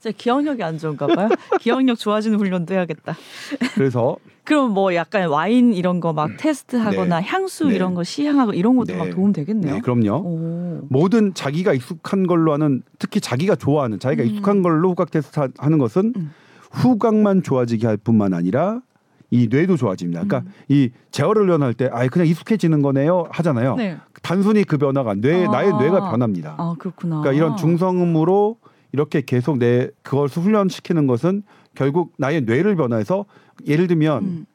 제 0.00 0.10
기억력이 0.10 0.62
안 0.64 0.78
좋은가 0.78 1.06
봐요. 1.06 1.28
기억력 1.60 1.96
좋아지는 1.96 2.38
훈련도 2.40 2.74
해야겠다. 2.74 3.14
그래서 3.74 4.16
그럼 4.44 4.72
뭐 4.72 4.92
약간 4.96 5.28
와인 5.28 5.72
이런 5.74 6.00
거 6.00 6.12
막 6.12 6.36
테스트하거나 6.38 7.22
향수 7.22 7.68
네. 7.68 7.76
이런 7.76 7.94
거 7.94 8.02
시향하고 8.02 8.52
이런 8.52 8.74
것도 8.76 8.94
네. 8.94 8.98
막 8.98 9.10
도움 9.10 9.32
되겠네요. 9.32 9.74
네, 9.74 9.80
그럼요. 9.80 10.16
오. 10.26 10.86
모든 10.90 11.34
자기가 11.34 11.72
익숙한 11.74 12.26
걸로 12.26 12.52
하는 12.52 12.82
특히 12.98 13.20
자기가 13.20 13.54
좋아하는 13.54 14.00
자기가 14.00 14.24
음. 14.24 14.28
익숙한 14.28 14.62
걸로 14.62 14.90
후각 14.90 15.12
테스트 15.12 15.38
하- 15.38 15.48
하는 15.58 15.78
것은 15.78 16.12
음. 16.16 16.32
후각만 16.72 17.44
좋아지게 17.44 17.86
할 17.86 17.96
뿐만 17.96 18.34
아니라 18.34 18.80
이 19.30 19.46
뇌도 19.48 19.76
좋아집니다. 19.76 20.24
그러니까 20.24 20.50
음. 20.50 20.52
이 20.68 20.90
재활을 21.12 21.48
연할 21.48 21.74
때아 21.74 22.08
그냥 22.08 22.26
익숙해지는 22.26 22.82
거네요 22.82 23.26
하잖아요. 23.30 23.76
네. 24.22 24.28
단순히 24.28 24.64
그 24.64 24.78
변화가 24.78 25.14
뇌 25.16 25.46
아. 25.46 25.50
나의 25.50 25.72
뇌가 25.78 26.10
변합니다. 26.10 26.54
아 26.58 26.74
그렇구나. 26.78 27.20
그러니까 27.20 27.32
이런 27.32 27.56
중성음으로 27.56 28.56
이렇게 28.92 29.22
계속 29.22 29.58
내 29.58 29.88
그것을 30.02 30.42
훈련시키는 30.42 31.06
것은 31.06 31.42
결국 31.74 32.12
나의 32.18 32.42
뇌를 32.42 32.76
변화해서 32.76 33.24
예를 33.66 33.86
들면 33.86 34.24
음. 34.24 34.46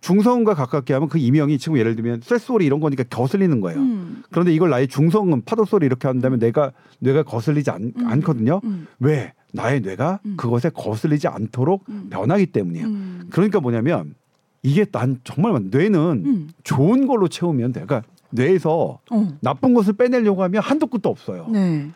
중성음과 0.00 0.54
가깝게 0.54 0.94
하면 0.94 1.08
그 1.08 1.18
이명이 1.18 1.58
지금 1.58 1.76
예를 1.76 1.96
들면 1.96 2.20
쇳소리 2.20 2.64
이런 2.64 2.80
거니까 2.80 3.02
거슬리는 3.04 3.60
거예요. 3.60 3.80
음. 3.80 4.22
그런데 4.30 4.54
이걸 4.54 4.70
나의 4.70 4.88
중성음 4.88 5.42
파도 5.42 5.64
소리 5.64 5.86
이렇게 5.86 6.06
한다면 6.06 6.38
내가 6.38 6.72
뇌가 7.00 7.24
거슬리지 7.24 7.70
않, 7.70 7.92
음. 7.96 8.06
않거든요. 8.06 8.60
음. 8.64 8.86
왜 9.00 9.32
나의 9.52 9.80
뇌가 9.80 10.20
음. 10.24 10.34
그것에 10.36 10.70
거슬리지 10.70 11.26
않도록 11.26 11.84
음. 11.88 12.08
변하기 12.10 12.46
때문이에요. 12.46 12.86
음. 12.86 13.22
그러니까 13.30 13.60
뭐냐면 13.60 14.14
이게 14.62 14.84
난 14.84 15.18
정말 15.24 15.58
뇌는 15.70 16.22
음. 16.26 16.48
좋은 16.62 17.06
걸로 17.06 17.28
채우면 17.28 17.72
돼. 17.72 17.84
그러니까 17.84 18.08
뇌에서 18.30 19.00
어. 19.10 19.28
나쁜 19.40 19.74
것을 19.74 19.94
빼내려고 19.94 20.42
하면 20.42 20.62
한도 20.62 20.86
끝도 20.86 21.08
없어요. 21.08 21.46
네. 21.50 21.88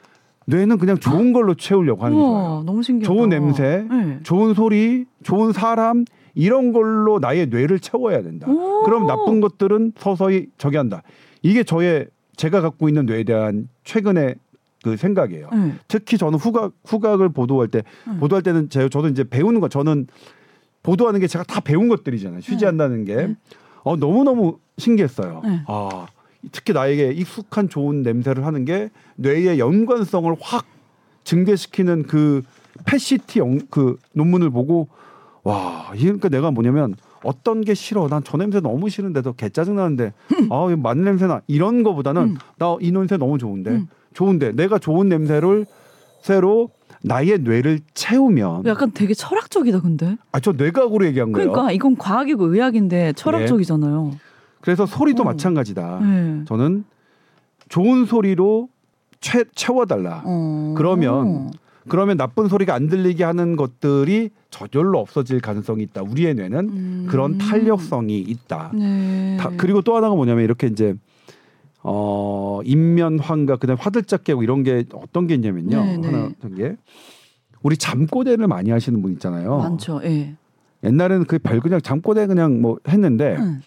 뇌는 0.46 0.78
그냥 0.78 0.98
좋은 0.98 1.32
걸로 1.32 1.54
채우려고 1.54 2.04
하는 2.04 2.16
좋아요. 2.18 2.62
너무 2.66 2.82
신기하다. 2.82 3.14
좋은 3.14 3.28
냄새, 3.28 3.86
네. 3.88 4.18
좋은 4.22 4.54
소리, 4.54 5.06
좋은 5.22 5.52
사람 5.52 6.04
이런 6.34 6.72
걸로 6.72 7.18
나의 7.18 7.46
뇌를 7.46 7.78
채워야 7.78 8.22
된다. 8.22 8.48
오. 8.50 8.82
그럼 8.82 9.06
나쁜 9.06 9.40
것들은 9.40 9.92
서서히 9.98 10.46
저기 10.58 10.76
한다. 10.76 11.02
이게 11.42 11.62
저의 11.62 12.08
제가 12.36 12.60
갖고 12.60 12.88
있는 12.88 13.06
뇌에 13.06 13.24
대한 13.24 13.68
최근의 13.84 14.34
그 14.82 14.96
생각이에요. 14.96 15.48
네. 15.52 15.74
특히 15.86 16.18
저는 16.18 16.38
후각 16.38 16.72
후각을 16.84 17.28
보도할 17.28 17.68
때 17.68 17.82
음. 18.08 18.18
보도할 18.18 18.42
때는 18.42 18.68
제 18.68 18.88
저도 18.88 19.08
이제 19.08 19.22
배우는 19.22 19.60
거 19.60 19.68
저는 19.68 20.08
보도하는 20.82 21.20
게 21.20 21.28
제가 21.28 21.44
다 21.44 21.60
배운 21.60 21.88
것들이잖아요. 21.88 22.40
취재한다는 22.40 23.04
게 23.04 23.14
네. 23.14 23.36
어, 23.84 23.96
너무 23.96 24.24
너무 24.24 24.58
신기했어요. 24.78 25.42
네. 25.44 25.62
아 25.68 26.06
특히 26.50 26.72
나에게 26.72 27.12
익숙한 27.12 27.68
좋은 27.68 28.02
냄새를 28.02 28.44
하는 28.44 28.64
게 28.64 28.90
뇌의 29.16 29.58
연관성을 29.58 30.34
확 30.40 30.66
증대시키는 31.24 32.04
그 32.04 32.42
패시티 32.84 33.38
영, 33.38 33.60
그 33.70 33.96
논문을 34.14 34.50
보고 34.50 34.88
와 35.44 35.90
그러니까 35.96 36.28
내가 36.28 36.50
뭐냐면 36.50 36.94
어떤 37.22 37.60
게 37.60 37.74
싫어 37.74 38.08
난 38.08 38.22
저 38.24 38.36
냄새 38.36 38.58
너무 38.60 38.88
싫은데도 38.88 39.34
개 39.34 39.48
짜증 39.48 39.76
나는데 39.76 40.12
아 40.50 40.76
마늘 40.76 41.04
냄새나 41.04 41.42
이런 41.46 41.82
거보다는 41.84 42.22
음. 42.22 42.36
나이 42.58 42.90
냄새 42.90 43.16
너무 43.16 43.38
좋은데 43.38 43.70
음. 43.70 43.86
좋은데 44.14 44.52
내가 44.52 44.78
좋은 44.78 45.08
냄새를 45.08 45.66
새로 46.22 46.70
나의 47.04 47.38
뇌를 47.38 47.80
채우면 47.94 48.64
약간 48.66 48.92
되게 48.92 49.12
철학적이다 49.14 49.80
근데. 49.80 50.16
아 50.32 50.38
저 50.40 50.52
뇌각으로 50.52 51.04
얘기한 51.06 51.32
거예요. 51.32 51.50
그러니까 51.50 51.72
이건 51.72 51.96
과학이고 51.96 52.46
의학인데 52.46 53.12
철학적이잖아요. 53.14 54.12
그래서 54.62 54.86
소리도 54.86 55.22
어. 55.22 55.26
마찬가지다. 55.26 56.00
네. 56.00 56.44
저는 56.46 56.84
좋은 57.68 58.06
소리로 58.06 58.68
채, 59.20 59.44
채워달라. 59.54 60.22
어. 60.24 60.74
그러면 60.76 61.50
그러면 61.88 62.16
나쁜 62.16 62.46
소리가 62.48 62.74
안 62.74 62.86
들리게 62.88 63.24
하는 63.24 63.56
것들이 63.56 64.30
저절로 64.50 65.00
없어질 65.00 65.40
가능성이 65.40 65.82
있다. 65.82 66.02
우리의 66.02 66.34
뇌는 66.34 66.58
음. 66.68 67.06
그런 67.10 67.38
탄력성이 67.38 68.20
있다. 68.20 68.70
네. 68.74 69.36
다- 69.38 69.50
그리고 69.56 69.82
또 69.82 69.96
하나가 69.96 70.14
뭐냐면 70.14 70.44
이렇게 70.44 70.68
이제 70.68 70.94
어 71.82 72.60
인면 72.64 73.18
환각 73.18 73.58
그다음 73.58 73.76
에 73.76 73.82
화들짝 73.82 74.22
깨고 74.22 74.44
이런 74.44 74.62
게 74.62 74.84
어떤 74.94 75.26
게 75.26 75.34
있냐면요. 75.34 75.84
네, 75.84 75.96
네. 75.96 76.06
하나 76.06 76.24
어떤 76.26 76.54
게 76.54 76.76
우리 77.62 77.76
잠꼬대를 77.76 78.46
많이 78.46 78.70
하시는 78.70 79.02
분 79.02 79.12
있잖아요. 79.12 79.58
많죠. 79.58 80.00
예. 80.04 80.36
옛날에는 80.84 81.24
그 81.26 81.38
별 81.40 81.58
그냥 81.60 81.80
잠꼬대 81.80 82.26
그냥 82.28 82.60
뭐 82.60 82.78
했는데 82.88 83.36
음. 83.38 83.60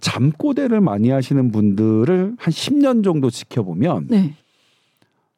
잠꼬대를 0.00 0.80
많이 0.80 1.10
하시는 1.10 1.52
분들을 1.52 2.34
한 2.38 2.52
10년 2.52 3.04
정도 3.04 3.30
지켜보면 3.30 4.06
네. 4.10 4.34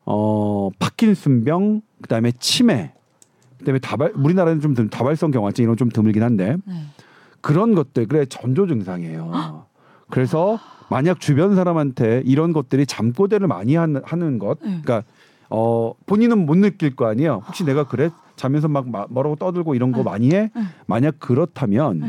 어 0.06 0.70
파킨슨병 0.78 1.82
그다음에 2.02 2.32
치매 2.38 2.92
그다음에 3.58 3.78
다발 3.78 4.12
우리나라는 4.14 4.60
좀 4.60 4.74
드- 4.74 4.88
다발성 4.88 5.30
경화증 5.30 5.62
이런 5.64 5.72
건좀 5.76 5.90
드물긴 5.90 6.22
한데 6.22 6.56
네. 6.66 6.74
그런 7.40 7.74
것들 7.74 8.06
그래 8.06 8.24
전조 8.26 8.66
증상이에요. 8.66 9.64
그래서 10.10 10.58
만약 10.90 11.20
주변 11.20 11.54
사람한테 11.56 12.22
이런 12.24 12.52
것들이 12.52 12.86
잠꼬대를 12.86 13.46
많이 13.48 13.74
하는, 13.74 14.00
하는 14.04 14.38
것, 14.38 14.58
네. 14.60 14.80
그러니까 14.82 15.02
어 15.50 15.92
본인은 16.06 16.46
못 16.46 16.56
느낄 16.56 16.94
거 16.94 17.06
아니에요. 17.06 17.42
혹시 17.46 17.64
내가 17.64 17.84
그래 17.84 18.10
자면서 18.36 18.68
막 18.68 18.88
마- 18.88 19.06
뭐라고 19.10 19.36
떠들고 19.36 19.74
이런 19.74 19.92
거 19.92 19.98
네. 19.98 20.04
많이 20.04 20.30
해? 20.30 20.50
네. 20.54 20.62
만약 20.86 21.16
그렇다면 21.18 22.00
네. 22.00 22.06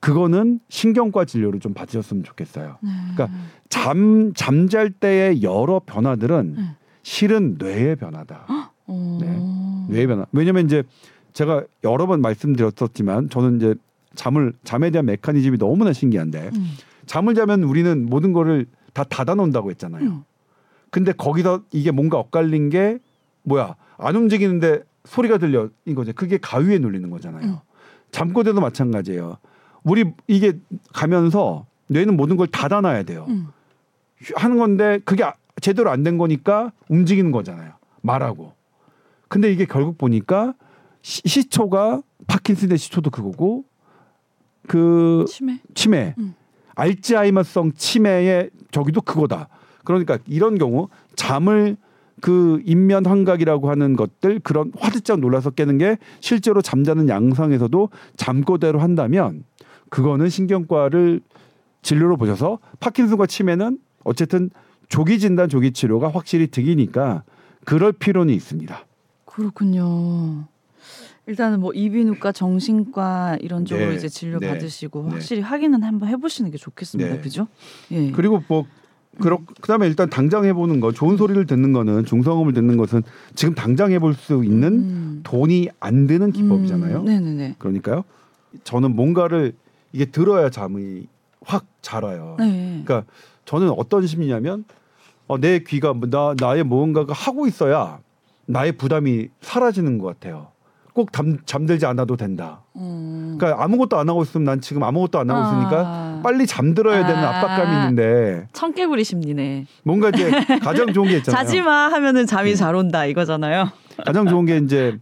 그거는 0.00 0.60
신경과 0.68 1.24
진료를 1.24 1.60
좀 1.60 1.74
받으셨으면 1.74 2.24
좋겠어요. 2.24 2.78
네. 2.80 2.90
그러니까 3.14 3.38
잠 3.68 4.32
잠잘 4.34 4.90
때의 4.90 5.42
여러 5.42 5.80
변화들은 5.84 6.54
네. 6.56 6.62
실은 7.02 7.56
뇌의 7.58 7.96
변화다. 7.96 8.72
어. 8.86 9.18
네. 9.20 9.94
뇌의 9.94 10.06
변화. 10.06 10.26
왜냐면 10.32 10.66
이제 10.66 10.82
제가 11.32 11.64
여러 11.84 12.06
번 12.06 12.20
말씀드렸었지만 12.20 13.30
저는 13.30 13.56
이제 13.56 13.74
잠을 14.14 14.52
잠에 14.64 14.90
대한 14.90 15.06
메커니즘이 15.06 15.58
너무나 15.58 15.92
신기한데 15.92 16.50
음. 16.54 16.70
잠을 17.06 17.34
자면 17.34 17.62
우리는 17.62 18.06
모든 18.06 18.32
거를 18.32 18.66
다 18.92 19.04
닫아 19.04 19.34
놓는다고 19.34 19.70
했잖아요. 19.70 20.02
음. 20.02 20.24
근데 20.90 21.12
거기서 21.12 21.62
이게 21.72 21.90
뭔가 21.90 22.18
엇갈린 22.18 22.70
게 22.70 22.98
뭐야? 23.42 23.76
안 23.98 24.16
움직이는데 24.16 24.82
소리가 25.04 25.38
들려 25.38 25.68
이거죠. 25.84 26.12
그게 26.14 26.38
가위에 26.38 26.78
눌리는 26.78 27.08
거잖아요. 27.10 27.44
음. 27.44 27.56
잠꼬대도 28.10 28.60
마찬가지예요. 28.60 29.36
우리 29.86 30.04
이게 30.26 30.58
가면서 30.92 31.64
뇌는 31.86 32.16
모든 32.16 32.36
걸 32.36 32.48
닫아놔야 32.48 33.04
돼요. 33.04 33.24
음. 33.28 33.46
하는 34.34 34.58
건데 34.58 34.98
그게 35.04 35.22
아- 35.24 35.34
제대로 35.62 35.90
안 35.90 36.02
된 36.02 36.18
거니까 36.18 36.72
움직이는 36.88 37.30
거잖아요. 37.30 37.72
말하고. 38.02 38.52
근데 39.28 39.50
이게 39.52 39.64
결국 39.64 39.96
보니까 39.96 40.54
시, 41.02 41.22
시초가 41.24 42.02
파킨슨의 42.26 42.76
시초도 42.78 43.10
그거고 43.10 43.64
그 44.66 45.24
치매. 45.28 45.60
치매, 45.74 46.14
음. 46.18 46.34
알츠하이머성 46.74 47.72
치매의 47.76 48.50
저기도 48.72 49.00
그거다. 49.00 49.48
그러니까 49.84 50.18
이런 50.26 50.58
경우 50.58 50.88
잠을 51.14 51.76
그 52.20 52.60
인면 52.64 53.06
환각이라고 53.06 53.70
하는 53.70 53.94
것들 53.94 54.40
그런 54.40 54.72
화들짝 54.76 55.20
놀라서 55.20 55.50
깨는 55.50 55.78
게 55.78 55.96
실제로 56.20 56.60
잠자는 56.60 57.08
양상에서도 57.08 57.88
잠꼬대로 58.16 58.80
한다면 58.80 59.44
그거는 59.90 60.28
신경과를 60.28 61.20
진료로 61.82 62.16
보셔서 62.16 62.58
파킨슨과 62.80 63.26
치매는 63.26 63.78
어쨌든 64.04 64.50
조기 64.88 65.18
진단 65.18 65.48
조기 65.48 65.72
치료가 65.72 66.08
확실히 66.08 66.48
득이니까 66.48 67.22
그럴 67.64 67.92
필요는 67.92 68.32
있습니다. 68.34 68.84
그렇군요. 69.24 70.46
일단은 71.26 71.60
뭐 71.60 71.72
이비인후과, 71.72 72.30
정신과 72.30 73.38
이런 73.40 73.64
쪽으로 73.64 73.90
네, 73.90 73.96
이제 73.96 74.08
진료 74.08 74.38
네, 74.38 74.48
받으시고 74.48 75.02
네. 75.04 75.10
확실히 75.10 75.42
확인은 75.42 75.82
한번 75.82 76.08
해보시는 76.08 76.52
게 76.52 76.56
좋겠습니다. 76.56 77.14
네. 77.16 77.20
그죠? 77.20 77.48
예. 77.90 78.12
그리고 78.12 78.42
뭐 78.48 78.64
그렇 79.18 79.38
그다음에 79.60 79.86
일단 79.88 80.08
당장 80.08 80.44
해보는 80.44 80.78
거 80.78 80.92
좋은 80.92 81.16
소리를 81.16 81.46
듣는 81.46 81.72
거는 81.72 82.04
중성음을 82.04 82.52
듣는 82.52 82.76
것은 82.76 83.02
지금 83.34 83.54
당장 83.54 83.90
해볼 83.90 84.14
수 84.14 84.44
있는 84.44 84.72
음. 84.72 85.20
돈이 85.24 85.68
안 85.80 86.06
드는 86.06 86.32
기법이잖아요. 86.32 87.00
음, 87.00 87.04
네네네. 87.06 87.56
그러니까요. 87.58 88.04
저는 88.62 88.94
뭔가를 88.94 89.54
이게 89.96 90.04
들어야 90.04 90.50
잠이 90.50 91.06
확 91.42 91.64
잘 91.80 92.04
와요. 92.04 92.36
네. 92.38 92.82
그러니까 92.84 93.10
저는 93.46 93.70
어떤 93.70 94.06
심리냐면 94.06 94.64
어, 95.26 95.38
내 95.38 95.60
귀가 95.60 95.94
뭐나 95.94 96.34
나의 96.38 96.64
무언가가 96.64 97.14
하고 97.14 97.46
있어야 97.46 98.00
나의 98.44 98.72
부담이 98.72 99.28
사라지는 99.40 99.96
것 99.98 100.06
같아요. 100.08 100.48
꼭 100.92 101.12
잠, 101.12 101.38
잠들지 101.46 101.86
않아도 101.86 102.16
된다. 102.16 102.62
음. 102.76 103.36
그러니까 103.38 103.62
아무것도 103.64 103.98
안 103.98 104.08
하고 104.08 104.22
있으면 104.22 104.44
난 104.44 104.60
지금 104.60 104.82
아무것도 104.82 105.18
안 105.18 105.30
하고 105.30 105.46
있으니까 105.46 105.82
아. 105.86 106.20
빨리 106.22 106.46
잠들어야 106.46 107.06
되는 107.06 107.22
아. 107.22 107.38
압박감이 107.38 107.76
있는데 107.76 108.48
청개구리 108.52 109.02
심리네. 109.02 109.66
뭔가 109.82 110.10
이제 110.10 110.30
가장 110.62 110.92
좋은 110.92 111.08
게 111.08 111.16
있잖아요. 111.18 111.42
자지마 111.42 111.92
하면은 111.92 112.26
잠이 112.26 112.50
음. 112.50 112.56
잘 112.56 112.74
온다 112.74 113.06
이거잖아요. 113.06 113.70
가장 114.04 114.26
좋은 114.26 114.44
게 114.44 114.58
이제 114.58 114.98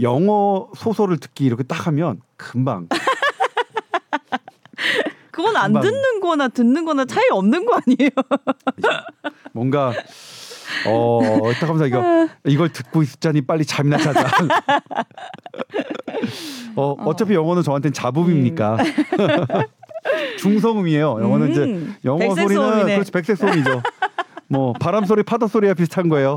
영어 0.00 0.68
소설을 0.74 1.18
듣기 1.18 1.44
이렇게 1.44 1.64
딱 1.64 1.86
하면 1.88 2.20
금방 2.36 2.88
그건 5.38 5.56
안 5.56 5.72
금방. 5.72 5.82
듣는 5.82 6.20
거나 6.20 6.48
듣는 6.48 6.84
거나 6.84 7.04
차이 7.04 7.24
없는 7.30 7.64
거 7.64 7.78
아니에요? 7.86 8.10
뭔가 9.52 9.92
어 10.86 11.20
딱 11.60 11.68
하면서 11.68 11.86
이거 11.86 12.28
이걸 12.44 12.70
듣고 12.72 13.02
있자니 13.04 13.42
빨리 13.42 13.64
잠이나 13.64 13.98
자자. 13.98 14.26
어 16.74 16.96
어차피 17.04 17.34
영어는 17.34 17.62
저한테는 17.62 17.92
자부입니까? 17.92 18.78
중성음이에요. 20.38 21.18
영어는 21.20 21.52
이제 21.52 21.60
음, 21.62 21.94
영어 22.04 22.18
백색 22.18 22.42
소리는 22.42 22.62
소음이네. 22.62 22.94
그렇지 22.94 23.12
백색 23.12 23.36
소음이죠. 23.36 23.82
뭐 24.48 24.72
바람 24.72 25.04
소리, 25.04 25.22
파도 25.22 25.46
소리와 25.46 25.74
비슷한 25.74 26.08
거예요. 26.08 26.36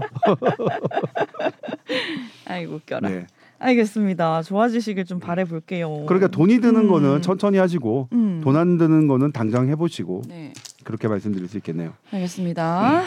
아이고 2.46 2.76
웃겨라. 2.76 3.10
네. 3.10 3.26
알겠습니다. 3.62 4.42
좋아지시길 4.42 5.06
좀 5.06 5.20
바래 5.20 5.46
볼게요. 5.46 6.04
그러니까 6.08 6.28
돈이 6.28 6.60
드는 6.62 6.82
음. 6.82 6.88
거는 6.90 7.22
천천히 7.22 7.58
하시고 7.58 8.08
음. 8.12 8.42
돈안 8.44 8.78
드는 8.78 9.08
거는 9.08 9.32
당장 9.32 9.70
해보시고 9.70 10.24
네. 10.28 10.54
그렇게 10.84 11.08
말씀드릴 11.08 11.48
수 11.48 11.58
있겠네요. 11.58 11.94
알겠습니다. 12.12 13.04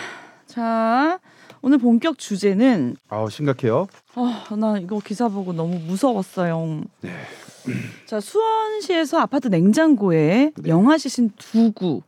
자, 0.46 1.18
오늘 1.60 1.78
본격 1.78 2.18
주제는 2.18 2.96
아우 3.08 3.28
심각해요. 3.30 3.88
아, 4.14 4.44
나 4.56 4.78
이거 4.78 5.00
기사 5.04 5.28
보고 5.28 5.52
너무 5.52 5.78
무서웠어요. 5.80 6.82
네. 7.00 7.10
자, 8.06 8.20
수원시에서 8.20 9.18
아파트 9.18 9.48
냉장고에 9.48 10.52
네. 10.56 10.68
영아 10.68 10.98
시신 10.98 11.30
두 11.36 11.72
구가 11.72 12.02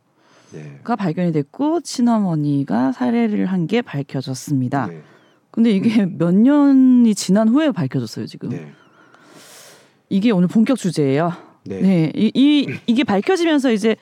네. 0.53 0.79
발견이 0.97 1.31
됐고 1.33 1.81
친어머니가 1.81 2.93
살해를 2.93 3.47
한 3.47 3.67
게 3.67 3.81
밝혀졌습니다. 3.81 4.87
네. 4.87 5.01
근데 5.57 5.71
이게 5.71 6.05
몇 6.05 6.35
년이 6.35 7.15
지난 7.15 7.47
후에 7.47 7.71
밝혀졌어요, 7.71 8.27
지금. 8.27 8.49
네. 8.49 8.71
이게 10.07 10.29
오늘 10.29 10.47
본격 10.47 10.77
주제예요. 10.77 11.33
네. 11.65 11.81
네, 11.81 12.11
이, 12.15 12.31
이 12.35 12.67
이게 12.85 13.03
밝혀지면서 13.03 13.71
이제 13.71 13.95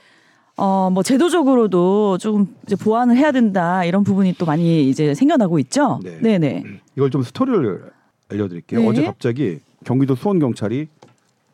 어 0.58 0.90
뭐 0.90 1.02
제도적으로도 1.02 2.18
조금 2.18 2.54
이제 2.66 2.76
보완을 2.76 3.16
해야 3.16 3.32
된다 3.32 3.86
이런 3.86 4.04
부분이 4.04 4.34
또 4.38 4.46
많이 4.46 4.90
이제 4.90 5.14
생겨나고 5.14 5.58
있죠. 5.60 6.02
네. 6.04 6.20
네, 6.22 6.38
네. 6.40 6.62
이걸 6.98 7.10
좀 7.10 7.24
스토리를 7.24 7.90
알려드릴게요. 8.30 8.82
네. 8.82 8.88
어제 8.88 9.04
갑자기 9.06 9.60
경기도 9.86 10.16
수원 10.16 10.40
경찰이 10.40 10.90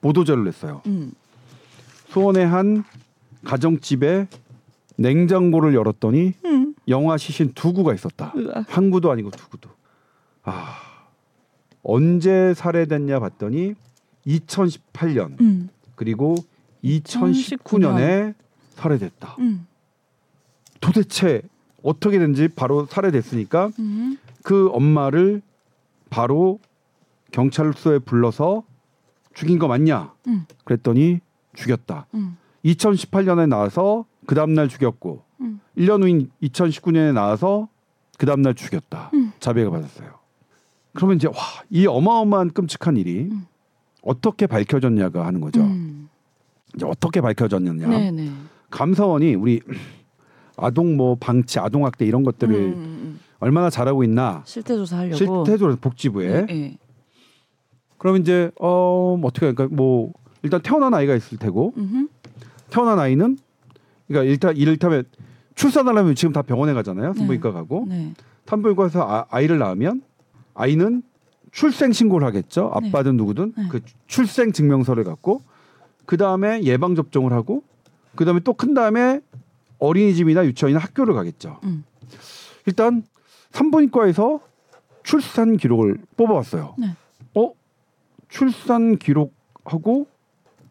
보도자를 0.01 0.43
냈어요. 0.45 0.81
음. 0.87 1.11
수원의 2.09 2.47
한 2.47 2.83
가정집에 3.45 4.27
냉장고를 4.97 5.75
열었더니 5.75 6.33
음. 6.45 6.73
영화 6.87 7.17
시신 7.17 7.51
두 7.53 7.71
구가 7.71 7.93
있었다. 7.93 8.33
으악. 8.35 8.65
한 8.75 8.89
구도 8.89 9.11
아니고 9.11 9.29
두 9.29 9.47
구도. 9.47 9.69
아 10.51 10.75
언제 11.83 12.53
살해됐냐 12.53 13.19
봤더니 13.19 13.75
2018년 14.27 15.39
음. 15.41 15.69
그리고 15.95 16.35
2019년에 16.83 18.33
살해됐다. 18.75 19.35
음. 19.39 19.67
도대체 20.79 21.41
어떻게 21.83 22.19
된지 22.19 22.47
바로 22.47 22.85
살해됐으니까 22.85 23.71
음. 23.79 24.17
그 24.43 24.69
엄마를 24.71 25.41
바로 26.09 26.59
경찰서에 27.31 27.99
불러서 27.99 28.63
죽인 29.33 29.59
거 29.59 29.67
맞냐? 29.67 30.13
음. 30.27 30.45
그랬더니 30.65 31.19
죽였다. 31.53 32.07
음. 32.13 32.37
2018년에 32.65 33.47
나와서 33.47 34.05
그 34.25 34.35
다음날 34.35 34.67
죽였고 34.67 35.23
음. 35.41 35.59
1년 35.77 36.03
후인 36.03 36.31
2019년에 36.43 37.13
나와서 37.13 37.69
그 38.17 38.25
다음날 38.25 38.53
죽였다. 38.53 39.11
음. 39.13 39.31
자백을 39.39 39.71
받았어요. 39.71 40.20
그러면 40.93 41.15
이제 41.17 41.27
와 41.27 41.33
이 41.69 41.87
어마어마한 41.87 42.51
끔찍한 42.51 42.97
일이 42.97 43.29
음. 43.31 43.45
어떻게 44.01 44.45
밝혀졌냐가 44.47 45.25
하는 45.25 45.39
거죠. 45.41 45.61
음. 45.61 46.09
이제 46.75 46.85
어떻게 46.85 47.21
밝혀졌느냐. 47.21 47.87
네, 47.87 48.11
네. 48.11 48.29
감사원이 48.69 49.35
우리 49.35 49.61
아동 50.57 50.97
뭐 50.97 51.15
방치, 51.15 51.59
아동 51.59 51.85
학대 51.85 52.05
이런 52.05 52.23
것들을 52.23 52.53
음, 52.55 52.73
음, 52.75 53.19
얼마나 53.39 53.69
잘하고 53.69 54.03
있나 54.03 54.43
실태 54.45 54.75
조사하려고. 54.75 55.15
실태 55.17 55.57
조사 55.57 55.77
복지부에 55.79 56.45
예, 56.49 56.53
예. 56.55 56.77
그럼 57.97 58.17
이제 58.17 58.51
어뭐 58.59 59.21
어떻게 59.23 59.45
할까 59.47 59.67
뭐 59.71 60.11
일단 60.43 60.61
태어난 60.61 60.93
아이가 60.93 61.15
있을 61.15 61.37
테고 61.37 61.73
음흠. 61.77 62.07
태어난 62.69 62.99
아이는 62.99 63.37
그러니까 64.07 64.29
일단 64.31 64.57
이를테면 64.57 65.03
출산하려면 65.55 66.15
지금 66.15 66.33
다 66.33 66.41
병원에 66.41 66.73
가잖아요 66.73 67.13
산부인과 67.13 67.51
가고 67.51 67.85
네. 67.89 68.13
산부인과에서 68.45 69.01
아, 69.01 69.25
아이를 69.29 69.57
낳으면 69.59 70.01
아이는 70.53 71.03
출생 71.51 71.91
신고를 71.91 72.25
하겠죠 72.27 72.71
네. 72.81 72.87
아빠든 72.89 73.17
누구든 73.17 73.53
네. 73.57 73.67
그 73.69 73.81
출생 74.07 74.51
증명서를 74.51 75.03
갖고 75.03 75.41
그 76.05 76.17
다음에 76.17 76.63
예방 76.63 76.95
접종을 76.95 77.33
하고 77.33 77.63
그 78.15 78.25
다음에 78.25 78.39
또 78.41 78.53
큰 78.53 78.73
다음에 78.73 79.21
어린이집이나 79.79 80.45
유치원이나 80.45 80.79
학교를 80.79 81.13
가겠죠 81.13 81.59
음. 81.63 81.83
일단 82.65 83.03
산부인과에서 83.51 84.39
출산 85.03 85.57
기록을 85.57 85.97
뽑아왔어요. 86.15 86.75
네. 86.77 86.95
어? 87.35 87.51
출산 88.29 88.97
기록하고 88.97 90.05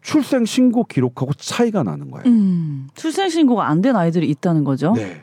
출생 0.02 0.44
신고 0.44 0.84
기록하고 0.84 1.32
차이가 1.34 1.82
나는 1.82 2.10
거예요. 2.10 2.26
음. 2.28 2.88
출생 2.94 3.28
신고가 3.28 3.68
안 3.68 3.82
된 3.82 3.96
아이들이 3.96 4.28
있다는 4.30 4.64
거죠. 4.64 4.92
네. 4.94 5.22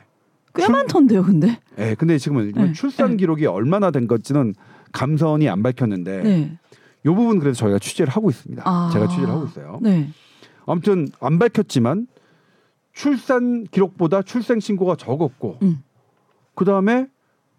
꽤 0.58 0.66
출- 0.66 0.72
많던데요, 0.72 1.22
근데. 1.22 1.58
네. 1.76 1.94
근데 1.94 2.18
지금은 2.18 2.52
네. 2.52 2.72
출산 2.72 3.10
네. 3.12 3.16
기록이 3.18 3.46
얼마나 3.46 3.90
된 3.90 4.06
건지는 4.08 4.54
감선이 4.92 5.48
안 5.48 5.62
밝혔는데 5.62 6.22
네. 6.22 6.58
이 7.04 7.08
부분 7.08 7.38
그래서 7.38 7.58
저희가 7.60 7.78
취재를 7.78 8.12
하고 8.12 8.28
있습니다. 8.30 8.62
아. 8.66 8.90
제가 8.92 9.06
취재를 9.08 9.28
하고 9.30 9.46
있어요. 9.46 9.78
네. 9.82 10.10
아무튼 10.66 11.08
안 11.20 11.38
밝혔지만 11.38 12.06
출산 12.92 13.64
기록보다 13.64 14.22
출생 14.22 14.60
신고가 14.60 14.96
적었고 14.96 15.58
음. 15.62 15.82
그 16.54 16.64
다음에 16.64 17.06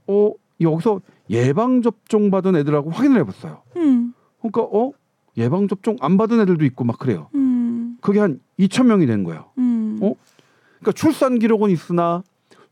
어 0.07 0.31
여기서 0.59 1.01
예방 1.29 1.81
접종 1.81 2.29
받은 2.31 2.55
애들하고 2.57 2.89
확인을 2.89 3.19
해봤어요. 3.21 3.62
음. 3.77 4.13
그러니까 4.41 4.62
어 4.63 4.91
예방 5.38 5.67
접종 5.67 5.95
안 6.01 6.17
받은 6.17 6.39
애들도 6.41 6.65
있고 6.65 6.83
막 6.83 6.99
그래요. 6.99 7.29
음. 7.35 7.97
그게 8.01 8.19
한 8.19 8.41
2천 8.59 8.85
명이 8.88 9.05
된 9.05 9.23
거예요. 9.23 9.45
음. 9.57 9.99
어? 10.01 10.13
그러니까 10.79 10.91
출산 10.93 11.39
기록은 11.39 11.69
있으나 11.69 12.23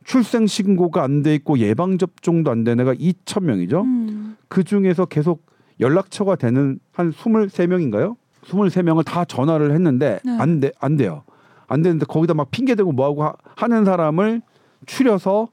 출생 0.07 0.47
신고가 0.47 1.03
안 1.03 1.21
돼 1.21 1.35
있고 1.35 1.59
예방 1.59 1.97
접종도 1.97 2.49
안 2.49 2.63
된 2.63 2.79
애가 2.79 2.93
2천 2.93 3.43
명이죠. 3.43 3.81
음. 3.81 4.37
그 4.47 4.63
중에서 4.63 5.05
계속 5.05 5.45
연락처가 5.81 6.37
되는 6.37 6.79
한 6.93 7.11
23명인가요? 7.11 8.15
23명을 8.45 9.03
다 9.03 9.25
전화를 9.25 9.73
했는데 9.73 10.19
네. 10.23 10.37
안 10.39 10.61
돼, 10.61 10.71
안 10.79 10.95
돼요. 10.95 11.23
안 11.67 11.81
되는데 11.81 12.05
거기다 12.05 12.33
막 12.33 12.49
핑계 12.51 12.75
대고 12.75 12.93
뭐하고 12.93 13.23
하, 13.25 13.33
하는 13.57 13.83
사람을 13.83 14.41
추려서 14.85 15.49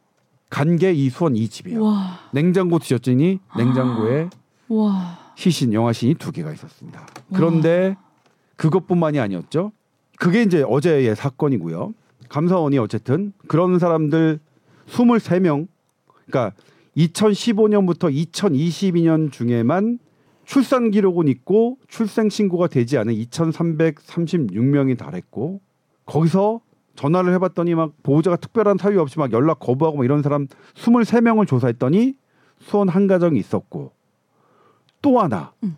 간 0.51 0.77
게 0.77 0.93
이 0.93 1.11
수원 1.11 1.35
이 1.35 1.49
집이에요. 1.49 1.83
와. 1.83 2.19
냉장고 2.33 2.79
뒤졌더니 2.79 3.41
냉장고에 3.57 4.31
와. 4.69 5.19
시신 5.35 5.73
영화신이 5.73 6.15
두 6.15 6.31
개가 6.31 6.53
있었습니다. 6.53 7.05
그런데 7.35 7.97
그것뿐만이 8.55 9.19
아니었죠. 9.19 9.73
그게 10.21 10.43
이제 10.43 10.63
어제의 10.65 11.17
사건이고요. 11.17 11.93
감사원이 12.29 12.79
어쨌든 12.79 13.33
그런 13.47 13.79
사람들 13.79 14.41
23명 14.89 15.69
그러니까 16.27 16.55
2015년부터 16.97 18.15
2022년 18.33 19.33
중에만 19.33 19.99
출산 20.45 20.91
기록은 20.91 21.29
있고 21.29 21.79
출생 21.89 22.29
신고가 22.29 22.69
되지 22.69 22.99
않은 22.99 23.15
2,336명이 23.15 24.99
달했고 24.99 25.61
거기서 26.07 26.61
전화를 26.97 27.33
해봤더니 27.35 27.75
막 27.75 27.93
보호자가 28.03 28.37
특별한 28.37 28.79
사유 28.79 29.01
없이 29.01 29.19
막 29.19 29.33
연락 29.33 29.59
거부하고 29.59 29.99
막 29.99 30.05
이런 30.05 30.23
사람 30.23 30.47
23명을 30.75 31.47
조사했더니 31.47 32.15
수원 32.61 32.89
한 32.89 33.07
가정이 33.07 33.39
있었고 33.39 33.93
또 35.03 35.21
하나 35.21 35.53
음. 35.65 35.77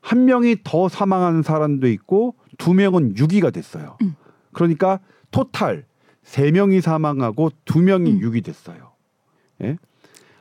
한 0.00 0.26
명이 0.26 0.56
더 0.64 0.88
사망한 0.88 1.42
사람도 1.42 1.88
있고 1.88 2.34
두 2.58 2.74
명은 2.74 3.16
유기가 3.16 3.50
됐어요. 3.50 3.96
음. 4.02 4.16
그러니까 4.52 5.00
토탈 5.34 5.84
세 6.22 6.52
명이 6.52 6.80
사망하고 6.80 7.50
두 7.64 7.80
명이 7.82 8.08
음. 8.12 8.20
유기 8.20 8.40
됐어요. 8.40 8.92
예? 9.62 9.76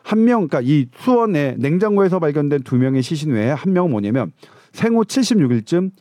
한 0.03 0.23
명, 0.23 0.47
그러니까 0.47 0.62
이 0.62 0.88
수원에 0.95 1.56
냉장고에서 1.58 2.19
발견된 2.19 2.62
두 2.62 2.77
명의 2.77 3.01
시신 3.01 3.32
외에 3.32 3.49
한 3.49 3.73
명은 3.73 3.89
뭐냐면 3.89 4.32
생후 4.71 5.01
76일쯤 5.03 5.91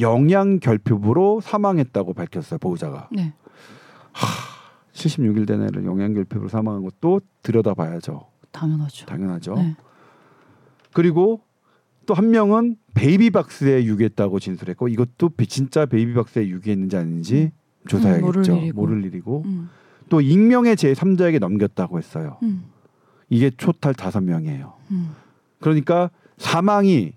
영양 0.00 0.60
결핍으로 0.60 1.40
사망했다고 1.42 2.14
밝혔어요 2.14 2.58
보호자가. 2.58 3.08
네. 3.12 3.34
76일 4.94 5.46
된 5.46 5.62
애를 5.62 5.84
영양 5.84 6.14
결핍으로 6.14 6.48
사망한 6.48 6.82
것도 6.84 7.20
들여다봐야죠. 7.42 8.26
당연하죠. 8.50 9.06
당연하죠. 9.06 9.54
네. 9.56 9.76
그리고 10.94 11.42
또 12.06 12.14
한 12.14 12.30
명은 12.30 12.76
베이비박스에 12.94 13.84
유기했다고 13.84 14.40
진술했고 14.40 14.88
이것도 14.88 15.28
비- 15.36 15.46
진짜 15.46 15.84
베이비박스에 15.84 16.48
유기했는지 16.48 16.96
아닌지 16.96 17.52
조사해야겠죠. 17.86 18.26
음, 18.26 18.26
모를 18.26 18.62
일이고. 18.62 18.80
모를 18.80 19.04
일이고 19.04 19.42
음. 19.46 19.70
또 20.08 20.20
익명의 20.20 20.76
제3자에게 20.76 21.38
넘겼다고 21.38 21.98
했어요. 21.98 22.38
음. 22.42 22.64
이게 23.30 23.50
토탈 23.50 23.94
다섯 23.94 24.20
명이에요. 24.22 24.72
음. 24.90 25.14
그러니까 25.60 26.10
사망이 26.38 27.12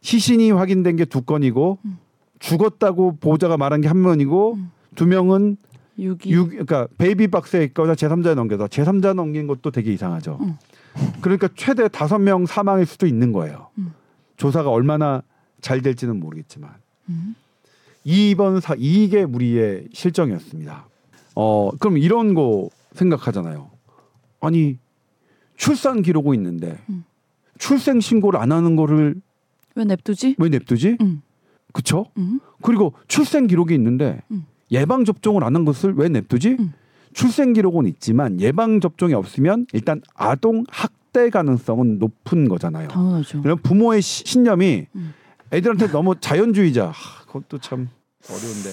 시신이 0.00 0.50
확인된 0.52 0.96
게 0.96 1.04
두 1.04 1.22
건이고 1.22 1.78
음. 1.84 1.98
죽었다고 2.38 3.16
보호자가 3.16 3.56
말한 3.56 3.80
게 3.80 3.88
한 3.88 4.00
명이고 4.00 4.54
음. 4.54 4.70
두 4.94 5.06
명은 5.06 5.56
유기. 5.98 6.30
유, 6.30 6.46
그러니까 6.48 6.86
베이비 6.98 7.28
박스에 7.28 7.64
있거나 7.64 7.94
제3자에 7.94 8.34
넘겨서 8.34 8.66
제3자 8.66 9.14
넘긴 9.14 9.46
것도 9.46 9.70
되게 9.70 9.92
이상하죠. 9.92 10.38
음. 10.42 10.56
그러니까 11.20 11.48
최대 11.56 11.88
다섯 11.88 12.18
명 12.18 12.46
사망일 12.46 12.86
수도 12.86 13.06
있는 13.06 13.32
거예요. 13.32 13.68
음. 13.78 13.92
조사가 14.36 14.70
얼마나 14.70 15.22
잘 15.60 15.80
될지는 15.82 16.20
모르겠지만 16.20 16.70
음. 17.08 17.34
이번 18.08 18.60
사 18.60 18.76
이게 18.78 19.24
우리의 19.24 19.88
실정이었습니다. 19.92 20.86
어 21.34 21.70
그럼 21.80 21.98
이런 21.98 22.34
거 22.34 22.68
생각하잖아요. 22.92 23.68
아니 24.40 24.78
출산 25.56 26.02
기록이 26.02 26.36
있는데 26.36 26.78
음. 26.88 27.04
출생 27.58 27.98
신고를 27.98 28.38
안 28.38 28.52
하는 28.52 28.76
거를 28.76 29.16
왜 29.74 29.84
냅두지? 29.84 30.36
왜 30.38 30.48
냅두지? 30.48 30.98
음. 31.00 31.20
그쵸? 31.72 32.06
음. 32.16 32.38
그리고 32.62 32.92
출생 33.08 33.48
기록이 33.48 33.74
있는데 33.74 34.22
음. 34.30 34.46
예방 34.70 35.04
접종을 35.04 35.42
안 35.42 35.56
한 35.56 35.64
것을 35.64 35.94
왜 35.96 36.08
냅두지? 36.08 36.56
음. 36.60 36.72
출생 37.12 37.54
기록은 37.54 37.86
있지만 37.88 38.40
예방 38.40 38.78
접종이 38.80 39.14
없으면 39.14 39.66
일단 39.72 40.00
아동 40.14 40.64
학대 40.68 41.28
가능성은 41.28 41.98
높은 41.98 42.48
거잖아요. 42.48 42.86
당연하죠. 42.88 43.42
그럼 43.42 43.58
부모의 43.64 44.00
시- 44.00 44.22
신념이 44.26 44.86
음. 44.94 45.12
애들한테 45.52 45.88
너무 45.88 46.14
자연주의자. 46.20 46.86
하, 46.90 47.24
그것도 47.26 47.58
참 47.58 47.88
어려운데. 48.30 48.70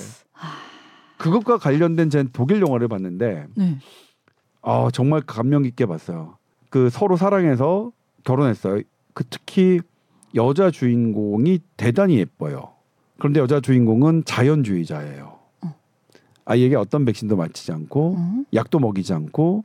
그것과 1.18 1.58
관련된 1.58 2.10
제 2.10 2.26
독일 2.34 2.62
영화를 2.62 2.88
봤는데 2.88 3.48
네. 3.56 3.78
아 4.62 4.90
정말 4.92 5.22
감명 5.22 5.64
깊게 5.64 5.86
봤어요. 5.86 6.38
그 6.70 6.90
서로 6.90 7.16
사랑해서 7.16 7.92
결혼했어요. 8.24 8.82
그 9.14 9.24
특히 9.30 9.80
여자 10.36 10.72
주인공이 10.72 11.60
대단히 11.78 12.18
예뻐요. 12.18 12.74
그런데 13.20 13.40
여자 13.40 13.60
주인공은 13.62 14.24
자연주의자예요. 14.26 15.38
어. 15.62 15.76
아이에게 16.46 16.76
어떤 16.76 17.06
백신도 17.06 17.36
맞히지 17.36 17.72
않고 17.72 18.16
어? 18.18 18.44
약도 18.54 18.80
먹이지 18.80 19.14
않고 19.14 19.64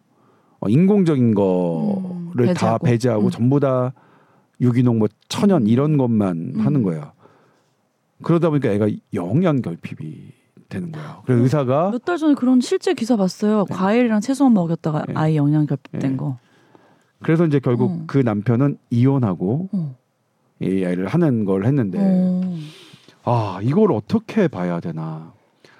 어, 0.60 0.68
인공적인 0.68 1.34
거를 1.34 2.48
음, 2.48 2.54
다 2.54 2.78
배제하고. 2.78 2.84
배제하고 2.84 3.24
음. 3.26 3.30
전부 3.30 3.58
다 3.60 3.94
유기농 4.60 4.98
뭐 4.98 5.08
천연 5.28 5.66
이런 5.66 5.96
것만 5.96 6.52
음. 6.56 6.60
하는 6.60 6.82
거예요. 6.82 7.12
그러다 8.22 8.50
보니까 8.50 8.70
애가 8.70 8.88
영양 9.14 9.60
결핍이 9.62 10.32
되는 10.68 10.92
거예요. 10.92 11.22
그래서 11.24 11.42
의사가 11.42 11.90
몇 11.90 12.04
달 12.04 12.18
전에 12.18 12.34
그런 12.34 12.60
실제 12.60 12.94
기사 12.94 13.16
봤어요. 13.16 13.64
네. 13.68 13.74
과일이랑 13.74 14.20
채소만 14.20 14.52
먹였다가 14.54 15.04
네. 15.06 15.14
아이 15.16 15.36
영양 15.36 15.66
결핍된 15.66 16.10
네. 16.12 16.16
거. 16.16 16.38
그래서 17.22 17.46
이제 17.46 17.58
결국 17.58 17.90
어. 17.90 18.04
그 18.06 18.18
남편은 18.18 18.78
이혼하고 18.90 19.68
어. 19.72 19.96
이 20.60 20.84
아이를 20.84 21.06
하는 21.06 21.44
걸 21.44 21.64
했는데 21.64 21.98
어. 22.00 22.54
아 23.24 23.60
이걸 23.62 23.92
어떻게 23.92 24.48
봐야 24.48 24.80
되나 24.80 25.32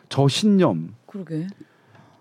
저 0.09 0.27
신념 0.29 0.94
그러게. 1.07 1.46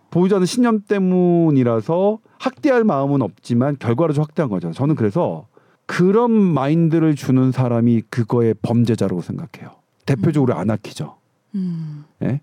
보유자는 0.10 0.46
신념 0.46 0.82
때문이라서 0.82 2.20
학대할 2.40 2.84
마음은 2.84 3.22
없지만 3.22 3.76
결과로 3.78 4.14
확대한 4.14 4.50
거죠. 4.50 4.72
저는 4.72 4.96
그래서 4.96 5.48
그런 5.86 6.32
마인드를 6.32 7.16
주는 7.16 7.52
사람이 7.52 8.04
그거의 8.10 8.54
범죄자라고 8.62 9.22
생각해요. 9.22 9.77
대표적으로 10.08 10.56
아나키죠. 10.56 11.18
음. 11.56 12.06
예? 12.24 12.42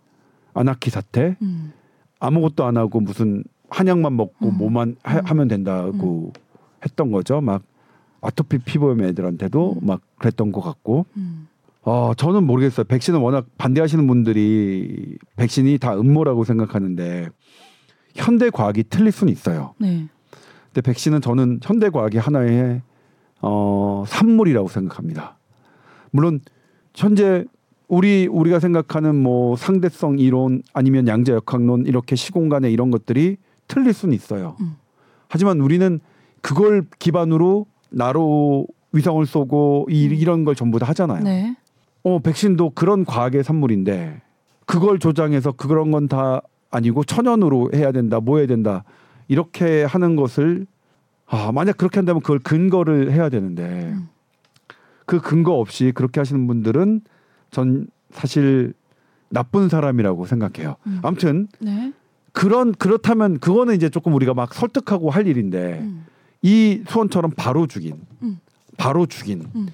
아나키 0.52 0.90
사태. 0.90 1.36
음. 1.42 1.72
아무것도 2.20 2.64
안 2.64 2.76
하고 2.76 3.00
무슨 3.00 3.42
한약만 3.70 4.16
먹고 4.16 4.48
음. 4.48 4.58
뭐만 4.58 4.96
하, 5.02 5.18
음. 5.18 5.24
하면 5.24 5.48
된다고 5.48 6.32
했던 6.84 7.10
거죠. 7.10 7.40
막 7.40 7.62
아토피 8.20 8.58
피부염 8.58 9.02
애들한테도 9.02 9.78
음. 9.82 9.86
막 9.86 10.00
그랬던 10.18 10.52
것 10.52 10.60
같고. 10.60 11.06
음. 11.16 11.48
어, 11.82 12.12
저는 12.16 12.44
모르겠어요. 12.44 12.84
백신은 12.84 13.20
워낙 13.20 13.46
반대하시는 13.58 14.06
분들이 14.06 15.18
백신이 15.36 15.78
다 15.78 15.94
음모라고 15.94 16.44
생각하는데 16.44 17.28
현대 18.14 18.48
과학이 18.48 18.84
틀릴 18.84 19.12
수는 19.12 19.32
있어요. 19.32 19.74
네. 19.78 20.08
근데 20.66 20.80
백신은 20.80 21.20
저는 21.20 21.60
현대 21.62 21.90
과학의 21.90 22.20
하나의 22.20 22.82
어 23.42 24.04
산물이라고 24.06 24.68
생각합니다. 24.68 25.36
물론 26.10 26.40
현재 26.94 27.44
우리 27.88 28.26
우리가 28.26 28.60
생각하는 28.60 29.14
뭐 29.14 29.56
상대성 29.56 30.18
이론 30.18 30.62
아니면 30.72 31.06
양자 31.06 31.34
역학론 31.34 31.86
이렇게 31.86 32.16
시공간의 32.16 32.72
이런 32.72 32.90
것들이 32.90 33.36
틀릴 33.68 33.92
수는 33.92 34.14
있어요. 34.14 34.56
음. 34.60 34.76
하지만 35.28 35.60
우리는 35.60 36.00
그걸 36.40 36.84
기반으로 36.98 37.66
나로 37.90 38.66
위성을 38.92 39.24
쏘고 39.26 39.88
이, 39.90 40.04
이런 40.04 40.44
걸 40.44 40.54
전부 40.54 40.78
다 40.78 40.86
하잖아요. 40.86 41.22
네. 41.24 41.56
어, 42.02 42.18
백신도 42.18 42.70
그런 42.70 43.04
과학의 43.04 43.44
산물인데 43.44 44.22
그걸 44.66 44.98
조장해서 44.98 45.52
그런 45.52 45.90
건 45.90 46.08
다 46.08 46.40
아니고 46.74 47.04
천연으로 47.04 47.70
해야 47.74 47.92
된다, 47.92 48.20
뭐 48.20 48.38
해야 48.38 48.46
된다 48.46 48.84
이렇게 49.28 49.84
하는 49.84 50.16
것을 50.16 50.66
아 51.26 51.52
만약 51.52 51.76
그렇게 51.76 51.98
한다면 51.98 52.20
그걸 52.20 52.40
근거를 52.40 53.12
해야 53.12 53.28
되는데 53.28 53.92
음. 53.94 54.08
그 55.06 55.20
근거 55.20 55.54
없이 55.54 55.92
그렇게 55.94 56.20
하시는 56.20 56.46
분들은 56.46 57.02
전 57.50 57.86
사실 58.10 58.74
나쁜 59.28 59.68
사람이라고 59.68 60.26
생각해요. 60.26 60.76
음. 60.86 61.00
아무튼 61.02 61.48
네. 61.60 61.92
그런 62.32 62.72
그렇다면 62.72 63.38
그거는 63.38 63.74
이제 63.74 63.88
조금 63.88 64.14
우리가 64.14 64.34
막 64.34 64.54
설득하고 64.54 65.10
할 65.10 65.26
일인데 65.26 65.80
음. 65.80 66.06
이 66.42 66.82
수원처럼 66.88 67.32
바로 67.36 67.66
죽인, 67.66 68.00
음. 68.22 68.38
바로 68.76 69.06
죽인 69.06 69.44
음. 69.54 69.68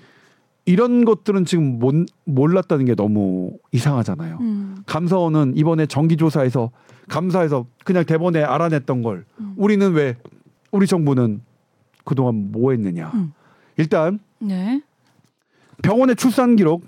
이런 0.67 1.05
것들은 1.05 1.45
지금 1.47 1.79
못, 1.79 1.95
몰랐다는 2.25 2.85
게 2.85 2.95
너무 2.95 3.53
이상하잖아요. 3.73 4.39
음. 4.41 4.77
감사원은 4.87 5.57
이번에 5.57 5.87
정기조사에서 5.87 6.71
감사해서 7.09 7.67
그냥 7.85 8.05
대본에 8.05 8.43
알아냈던 8.43 9.03
걸 9.03 9.25
음. 9.41 9.55
우리는 9.57 9.93
왜 9.93 10.17
우리 10.71 10.87
정부는 10.87 11.41
그동안 12.05 12.53
뭐 12.53 12.71
했느냐. 12.71 13.11
음. 13.15 13.33
일단 13.77 14.21
네. 14.39 14.83
병원의 15.83 16.17
출산 16.17 16.57
기록 16.57 16.85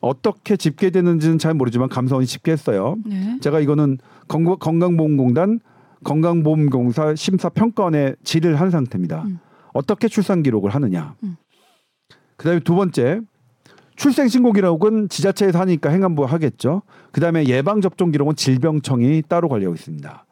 어떻게 0.00 0.56
집계되는지는 0.56 1.38
잘 1.38 1.54
모르지만 1.54 1.88
감사원이 1.88 2.26
집계했어요. 2.26 2.96
네. 3.06 3.38
제가 3.40 3.60
이거는 3.60 3.98
건강- 4.28 4.58
건강보험공단 4.58 5.60
건강보험공사 6.04 7.14
심사평가원에 7.14 8.14
질의를 8.22 8.60
한 8.60 8.70
상태입니다. 8.70 9.22
음. 9.24 9.38
어떻게 9.72 10.08
출산 10.08 10.42
기록을 10.42 10.70
하느냐. 10.74 11.14
음. 11.24 11.36
그다음에 12.36 12.60
두 12.60 12.74
번째 12.74 13.20
출생 13.96 14.28
신고 14.28 14.52
기록은 14.52 15.08
지자체에서 15.08 15.58
하니까 15.60 15.88
행안부 15.90 16.24
하겠죠. 16.24 16.82
그다음에 17.12 17.46
예방 17.46 17.80
접종 17.80 18.10
기록은 18.10 18.36
질병청이 18.36 19.22
따로 19.26 19.48
관리하고 19.48 19.74
있습니다. 19.74 20.26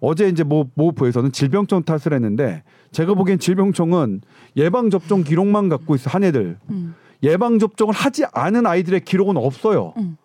어제 0.00 0.28
이제 0.28 0.42
모, 0.42 0.68
모 0.74 0.92
부에서는 0.92 1.30
질병청 1.32 1.84
탓을 1.84 2.12
했는데 2.12 2.62
제가 2.90 3.14
보기엔 3.14 3.38
질병청은 3.38 4.20
예방 4.56 4.90
접종 4.90 5.22
기록만 5.22 5.68
갖고 5.68 5.94
있어 5.94 6.10
한 6.10 6.24
애들 6.24 6.58
음. 6.70 6.94
예방 7.22 7.58
접종을 7.58 7.94
하지 7.94 8.24
않은 8.32 8.66
아이들의 8.66 9.00
기록은 9.04 9.36
없어요. 9.36 9.92
음. 9.96 10.16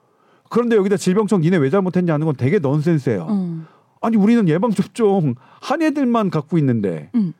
그런데 0.49 0.75
여기다 0.75 0.97
질병청 0.97 1.41
니네 1.41 1.57
왜 1.57 1.69
잘못했냐 1.69 2.13
하는 2.13 2.25
건 2.25 2.35
되게 2.35 2.59
넌센스예요. 2.59 3.27
음. 3.29 3.65
아니 4.01 4.17
우리는 4.17 4.47
예방 4.49 4.71
접종 4.71 5.35
한 5.61 5.81
애들만 5.81 6.29
갖고 6.29 6.57
있는데 6.59 7.09
음. 7.15 7.33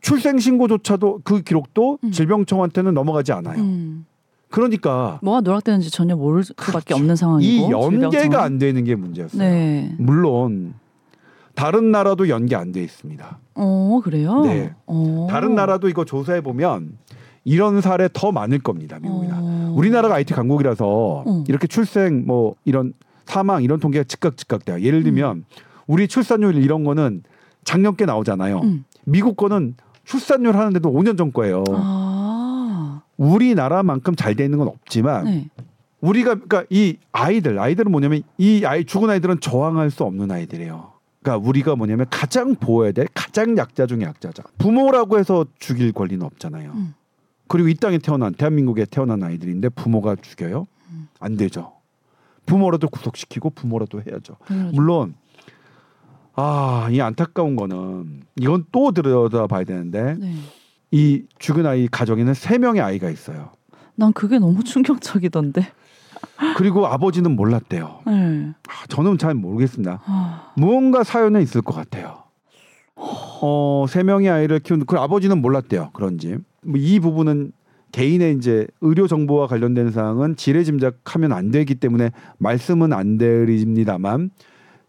출생 0.00 0.38
신고조차도 0.38 1.22
그 1.24 1.42
기록도 1.42 1.98
음. 2.04 2.10
질병청한테는 2.12 2.94
넘어가지 2.94 3.32
않아요. 3.32 3.60
음. 3.60 4.06
그러니까 4.50 5.18
뭐가 5.22 5.40
누락되는지 5.42 5.90
전혀 5.90 6.16
모를 6.16 6.42
수밖에 6.44 6.94
없는 6.94 7.14
이 7.14 7.16
상황이고 7.16 7.70
연계가 7.70 8.10
질병청은. 8.10 8.36
안 8.44 8.58
되는 8.58 8.84
게 8.84 8.94
문제였어요. 8.94 9.40
네. 9.42 9.94
물론 9.98 10.74
다른 11.54 11.90
나라도 11.92 12.28
연계 12.28 12.56
안 12.56 12.72
돼 12.72 12.82
있습니다. 12.82 13.38
어 13.54 14.00
그래요? 14.02 14.40
네. 14.42 14.74
어. 14.86 15.26
다른 15.30 15.54
나라도 15.54 15.88
이거 15.88 16.04
조사해 16.04 16.40
보면 16.40 16.98
이런 17.44 17.80
사례 17.80 18.08
더 18.12 18.32
많을 18.32 18.58
겁니다. 18.58 18.98
미국이나 19.00 19.38
어. 19.40 19.72
우리나라가 19.76 20.16
IT 20.16 20.34
강국이라서 20.34 20.86
어. 21.26 21.44
이렇게 21.48 21.66
출생 21.66 22.24
뭐 22.26 22.54
이런 22.64 22.92
사망 23.26 23.62
이런 23.62 23.80
통계가 23.80 24.04
즉각 24.04 24.36
즉각 24.36 24.64
돼요. 24.64 24.80
예를 24.80 25.02
들면 25.02 25.36
음. 25.38 25.44
우리 25.86 26.08
출산율 26.08 26.56
이런 26.56 26.84
거는 26.84 27.22
작년께 27.64 28.04
나오잖아요. 28.06 28.60
음. 28.60 28.84
미국 29.04 29.36
거는 29.36 29.74
출산율 30.04 30.56
하는데도 30.56 30.90
5년 30.90 31.16
전 31.16 31.32
거예요. 31.32 31.64
아. 31.70 33.02
우리나라만큼 33.16 34.16
잘 34.16 34.34
돼 34.34 34.44
있는 34.44 34.58
건 34.58 34.68
없지만 34.68 35.24
네. 35.24 35.48
우리가 36.00 36.34
그러니까 36.36 36.64
이 36.70 36.96
아이들 37.12 37.58
아이들은 37.58 37.90
뭐냐면 37.92 38.22
이 38.38 38.64
아이 38.64 38.84
죽은 38.84 39.10
아이들은 39.10 39.40
저항할 39.40 39.90
수 39.90 40.04
없는 40.04 40.30
아이들이에요. 40.30 40.92
그러니까 41.22 41.46
우리가 41.48 41.76
뭐냐면 41.76 42.06
가장 42.08 42.54
보호해야 42.54 42.92
될 42.92 43.06
가장 43.12 43.56
약자 43.58 43.86
중에 43.86 44.02
약자자. 44.02 44.42
부모라고 44.58 45.18
해서 45.18 45.44
죽일 45.58 45.92
권리는 45.92 46.24
없잖아요. 46.24 46.72
음. 46.74 46.94
그리고 47.50 47.68
이 47.68 47.74
땅에 47.74 47.98
태어난 47.98 48.32
대한민국에 48.32 48.84
태어난 48.84 49.24
아이들인데 49.24 49.70
부모가 49.70 50.14
죽여요? 50.14 50.68
음. 50.90 51.08
안 51.18 51.36
되죠. 51.36 51.72
부모라도 52.46 52.88
구속시키고 52.88 53.50
부모라도 53.50 54.00
해야죠. 54.00 54.36
물론 54.72 55.14
아, 56.36 56.88
이 56.92 57.00
안타까운 57.00 57.56
거는 57.56 58.22
이건 58.40 58.66
또 58.70 58.92
들여다봐야 58.92 59.64
되는데 59.64 60.14
네. 60.14 60.34
이 60.92 61.24
죽은 61.40 61.66
아이 61.66 61.88
가정에는 61.88 62.34
세 62.34 62.56
명의 62.56 62.82
아이가 62.82 63.10
있어요. 63.10 63.50
난 63.96 64.12
그게 64.12 64.38
너무 64.38 64.62
충격적이던데. 64.62 65.72
그리고 66.56 66.86
아버지는 66.86 67.34
몰랐대요. 67.34 68.02
네. 68.06 68.52
아, 68.68 68.86
저는 68.88 69.18
잘 69.18 69.34
모르겠습니다. 69.34 70.02
아. 70.04 70.52
무언가 70.56 71.02
사연은 71.02 71.42
있을 71.42 71.62
것 71.62 71.74
같아요. 71.74 72.22
어, 72.94 73.86
세 73.88 74.04
명의 74.04 74.30
아이를 74.30 74.60
키우는 74.60 74.86
그 74.86 74.96
아버지는 74.98 75.40
몰랐대요. 75.42 75.90
그런지. 75.94 76.38
뭐 76.62 76.76
이 76.78 77.00
부분은 77.00 77.52
개인의 77.92 78.36
이제 78.36 78.66
의료 78.80 79.06
정보와 79.06 79.46
관련된 79.46 79.90
사항은 79.90 80.36
지레 80.36 80.62
짐작하면 80.64 81.32
안 81.32 81.50
되기 81.50 81.74
때문에 81.74 82.12
말씀은 82.38 82.92
안 82.92 83.18
드립니다만 83.18 84.30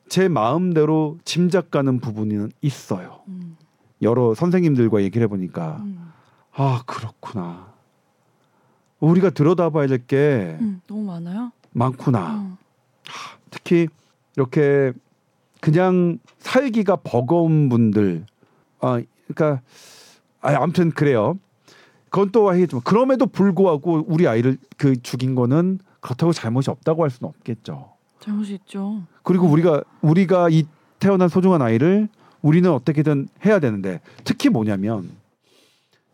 제 0.07 0.27
마음대로 0.27 1.17
짐작 1.25 1.71
가는 1.71 1.99
부분은 1.99 2.51
있어요. 2.61 3.21
음. 3.27 3.57
여러 4.01 4.33
선생님들과 4.35 5.01
얘기를 5.01 5.25
해보니까 5.25 5.77
음. 5.83 6.11
아 6.53 6.83
그렇구나. 6.85 7.71
우리가 8.99 9.31
들여다봐야 9.31 9.87
될게 9.87 10.57
음. 10.61 10.81
너무 10.85 11.03
많아요. 11.05 11.51
많구나. 11.71 12.35
음. 12.35 12.57
특히 13.49 13.87
이렇게 14.35 14.93
그냥 15.59 16.19
살기가 16.39 16.97
버거운 16.97 17.69
분들 17.69 18.25
아 18.79 19.01
그러니까 19.27 19.61
아 20.41 20.55
아무튼 20.61 20.91
그래요. 20.91 21.39
그건 22.11 22.29
또 22.31 22.49
하겠지만 22.49 22.83
그럼에도 22.83 23.25
불구하고 23.25 24.03
우리 24.05 24.27
아이를 24.27 24.57
그 24.77 25.01
죽인 25.01 25.33
거는 25.33 25.79
그렇다고 26.01 26.33
잘못이 26.33 26.69
없다고 26.69 27.03
할 27.03 27.09
수는 27.09 27.29
없겠죠. 27.29 27.89
잘못이 28.19 28.53
있죠. 28.55 29.01
그리고 29.23 29.47
우리가 29.47 29.81
우리가 30.01 30.49
이 30.49 30.65
태어난 30.99 31.29
소중한 31.29 31.61
아이를 31.61 32.09
우리는 32.41 32.69
어떻게든 32.69 33.29
해야 33.45 33.59
되는데 33.59 34.01
특히 34.25 34.49
뭐냐면 34.49 35.09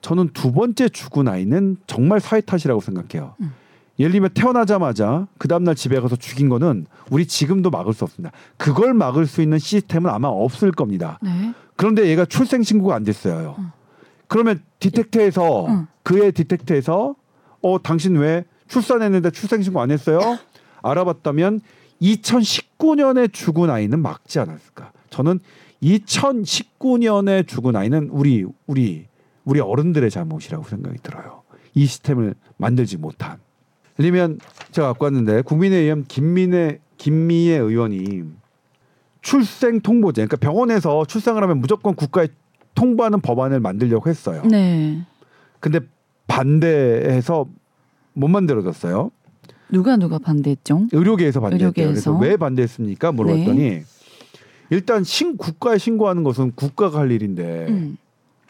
저는 0.02 0.30
두 0.34 0.54
번째 0.54 0.88
죽은 0.88 1.28
아이는 1.28 1.78
정말 1.88 2.20
사회 2.20 2.42
탓이라고 2.42 2.80
생각해요. 2.80 3.34
음. 3.42 3.52
예를 3.98 4.12
들면 4.12 4.30
태어나자마자 4.36 5.26
그 5.40 5.48
다음날 5.48 5.74
집에 5.74 6.00
가서 6.00 6.16
죽인 6.16 6.48
거는 6.48 6.86
우리 7.10 7.26
지금도 7.26 7.72
막을 7.72 7.94
수 7.94 8.04
없습니다. 8.04 8.32
그걸 8.58 8.94
막을 8.94 9.26
수 9.26 9.42
있는 9.42 9.58
시스템은 9.58 10.12
아마 10.12 10.28
없을 10.28 10.72
겁니다. 10.72 11.18
네. 11.24 11.54
그런데 11.76 12.08
얘가 12.08 12.26
출생 12.26 12.62
신고가 12.62 12.94
안 12.94 13.04
됐어요. 13.04 13.56
음. 13.58 13.72
그러면 14.28 14.62
디텍트에서 14.80 15.66
음. 15.68 15.88
그의 16.04 16.32
디텍트에서 16.32 17.16
어 17.62 17.82
당신 17.82 18.16
왜 18.18 18.46
출산했는데 18.68 19.32
출생 19.32 19.62
신고 19.62 19.82
안 19.82 19.92
했어요? 19.92 20.20
알아봤다면 20.84 21.62
2019년에 22.02 23.32
죽은 23.34 23.70
아이는 23.70 24.00
막지 24.00 24.40
않았을까? 24.40 24.92
저는 25.10 25.40
2019년에 25.82 27.48
죽은 27.48 27.76
아이는 27.76 28.10
우리 28.12 28.46
우리 28.66 29.08
우리 29.46 29.60
어른들의 29.60 30.10
잘못이라고 30.10 30.66
생각이 30.66 31.00
들어요. 31.02 31.44
이 31.74 31.86
시스템을 31.86 32.36
만들지 32.58 32.98
못한. 32.98 33.40
들면 33.96 34.40
제가 34.72 34.90
갖고 34.90 35.06
왔는데 35.06 35.42
국민의힘 35.42 36.06
김민혜 36.08 36.80
김미애 36.98 37.58
의원이 37.58 38.24
출생 39.22 39.80
통보제 39.82 40.26
그러니까 40.26 40.38
병원에서 40.38 41.06
출생을 41.06 41.42
하면 41.44 41.60
무조건 41.60 41.96
국가에 41.96 42.28
통보하는 42.78 43.22
법안을 43.22 43.60
만들려고 43.60 44.08
했어요. 44.10 44.44
네. 44.46 45.02
근데 45.60 45.80
반대해서 46.28 47.48
못 48.14 48.28
만들어졌어요. 48.28 49.12
누가 49.70 49.98
누가 49.98 50.20
반대했죠? 50.20 50.88
의료계에서 50.92 51.42
반대했대요. 51.42 51.72
그래서 51.72 52.12
의료계에서. 52.12 52.18
왜 52.20 52.38
반대했습니까? 52.38 53.12
물어봤더니 53.12 53.82
일단 54.70 55.04
신 55.04 55.38
국가에 55.38 55.78
신고하는 55.78 56.24
것은 56.24 56.52
국가가 56.56 57.00
할 57.00 57.12
일인데 57.12 57.68
음. 57.68 57.98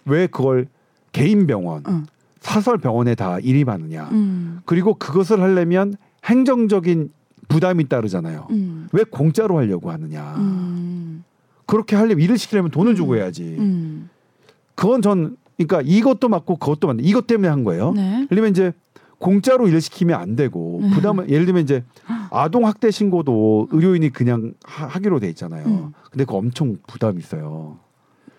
왜 0.06 0.28
그걸 0.28 0.68
개인 1.13 1.48
병원, 1.48 1.84
음. 1.88 2.06
사설 2.42 2.78
병원에 2.78 3.16
다 3.16 3.40
일임하느냐. 3.40 4.10
음. 4.12 4.60
그리고 4.66 4.94
그것을 4.94 5.42
하려면 5.42 5.96
행정적인 6.26 7.12
부담이 7.48 7.88
따르잖아요. 7.88 8.48
음. 8.52 8.90
왜 8.92 9.04
공짜로 9.04 9.58
하려고 9.58 9.90
하느냐. 9.90 10.36
음. 10.38 11.24
그렇게 11.66 11.96
하려면 11.96 12.20
일을 12.20 12.38
시키려면 12.38 12.72
돈을 12.72 12.96
주고 12.96 13.16
해야지. 13.16 13.58
음. 14.78 14.82
그건 14.82 15.02
전 15.02 15.38
그러니까 15.58 15.82
이것도 15.84 16.30
맞고 16.30 16.58
그것도 16.58 16.88
맞는 16.88 17.04
이것 17.04 17.28
때문에 17.28 17.48
한 17.48 17.63
거예요. 17.63 17.92
네. 17.94 18.13
예를 18.13 18.28
들면 18.30 18.52
이제 18.52 18.74
공짜로 19.18 19.68
일 19.68 19.82
시키면 19.82 20.20
안 20.20 20.36
되고 20.36 20.80
네. 20.82 20.90
부담을 20.92 21.30
예를 21.30 21.46
들면 21.46 21.63
이제 21.63 21.84
아동 22.30 22.68
학대 22.68 22.92
신고도 22.92 23.70
의료인이 23.72 24.12
그냥 24.12 24.54
하, 24.63 25.00
기로돼 25.00 25.28
있잖아요. 25.30 25.66
음. 25.66 25.94
근데 26.12 26.24
그 26.26 26.36
엄청 26.36 26.78
부담 26.88 27.18
있어요. 27.18 27.80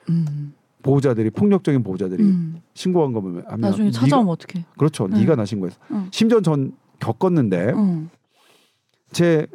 음. 0.08 0.54
보호자들이 0.82 1.30
폭력적인 1.30 1.82
보호자들이 1.82 2.22
음. 2.22 2.60
신고한 2.74 3.12
거면 3.12 3.42
하면 3.46 3.60
나중에 3.60 3.90
찾아오면 3.90 4.30
어떡해? 4.30 4.64
그렇죠. 4.78 5.08
네. 5.08 5.18
네가 5.18 5.34
나 5.34 5.44
신고해서 5.44 5.76
어. 5.90 6.06
심지어 6.12 6.40
전 6.40 6.72
겪었는데 7.00 7.72
어. 7.74 8.06
제 9.10 9.48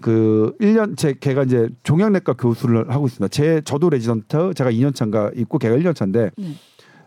그 0.00 0.54
1년 0.60 0.96
제 0.96 1.14
걔가 1.14 1.44
이제 1.44 1.68
종양내과 1.82 2.34
교수를 2.34 2.90
하고 2.90 3.06
있습니다. 3.06 3.28
제 3.28 3.60
저도 3.64 3.90
레지던트 3.90 4.54
제가 4.54 4.70
2년 4.70 4.94
차인가 4.94 5.30
있고 5.36 5.58
걔가 5.58 5.76
1년 5.76 5.94
차인데 5.94 6.30
네. 6.36 6.54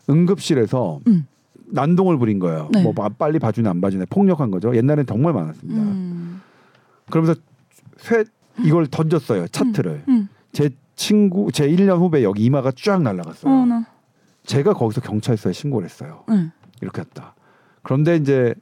응급실에서 0.10 1.02
음. 1.08 1.28
난동을 1.70 2.18
부린 2.18 2.40
거예요. 2.40 2.70
네. 2.72 2.82
뭐 2.82 2.94
빨리 2.94 3.40
봐주네 3.40 3.68
안 3.68 3.82
봐주네 3.82 4.06
폭력한 4.10 4.52
거죠. 4.52 4.76
옛날엔 4.76 5.06
정말 5.06 5.34
많았습니다. 5.34 5.82
음. 5.82 6.42
그러면서 7.10 7.40
쇠 7.98 8.24
이걸 8.64 8.88
던졌어요 8.88 9.48
차트를. 9.50 10.04
음. 10.08 10.30
제 10.54 10.70
친구 10.96 11.52
제 11.52 11.68
1년 11.68 12.00
후배 12.00 12.24
여기 12.24 12.46
이마가 12.46 12.72
쫙 12.76 13.02
날라갔어요. 13.02 13.54
어, 13.54 13.66
나. 13.66 13.86
제가 14.46 14.74
거기서 14.74 15.02
경찰서에 15.02 15.52
신고를 15.52 15.86
했어요. 15.86 16.24
네. 16.30 16.52
이렇게 16.82 17.02
했다. 17.02 17.36
그런데 17.84 18.16
이제 18.16 18.56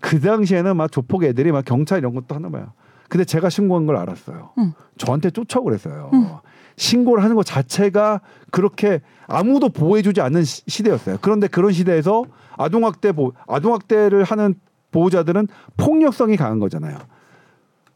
그 0.00 0.20
당시에는 0.20 0.76
막 0.76 0.90
조폭 0.90 1.24
애들이 1.24 1.52
막 1.52 1.64
경찰 1.64 1.98
이런 1.98 2.14
것도 2.14 2.34
하나 2.34 2.48
봐요. 2.48 2.72
근데 3.08 3.24
제가 3.24 3.50
신고한 3.50 3.86
걸 3.86 3.96
알았어요. 3.96 4.50
응. 4.58 4.72
저한테 4.98 5.30
쫓아오고 5.30 5.66
그랬어요. 5.66 6.10
응. 6.12 6.36
신고를 6.76 7.22
하는 7.22 7.36
것 7.36 7.44
자체가 7.44 8.20
그렇게 8.50 9.00
아무도 9.26 9.68
보호해주지 9.68 10.20
않는 10.20 10.44
시, 10.44 10.62
시대였어요. 10.66 11.18
그런데 11.20 11.46
그런 11.46 11.72
시대에서 11.72 12.24
아동학대 12.56 13.12
보 13.12 13.32
아동학대를 13.46 14.24
하는 14.24 14.54
보호자들은 14.90 15.48
폭력성이 15.76 16.36
강한 16.36 16.58
거잖아요. 16.58 16.98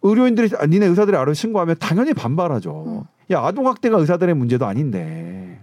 의료인들이 0.03 0.51
아, 0.59 0.67
니네 0.67 0.87
의사들이 0.87 1.17
알아 1.17 1.35
신고하면 1.35 1.77
당연히 1.79 2.15
반발하죠. 2.15 3.07
야 3.31 3.41
아동학대가 3.41 3.99
의사들의 3.99 4.35
문제도 4.35 4.65
아닌데 4.67 5.63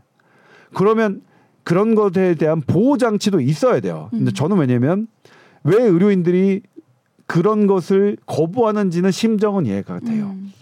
그러면 0.74 1.22
그런 1.64 1.96
것에 1.96 2.36
대한 2.36 2.62
보호 2.62 2.98
장치도 2.98 3.42
있어야 3.42 3.80
돼요. 3.80 4.08
근데 4.12 4.32
음. 4.32 4.34
저는 4.34 4.58
왜냐면 4.58 5.08
왜 5.64 5.82
의료인들이 5.84 6.62
그런 7.28 7.68
것을 7.68 8.18
거부하는지는 8.26 9.12
심정은 9.12 9.66
이해가 9.66 10.00
돼요. 10.00 10.28
음. 10.36 10.54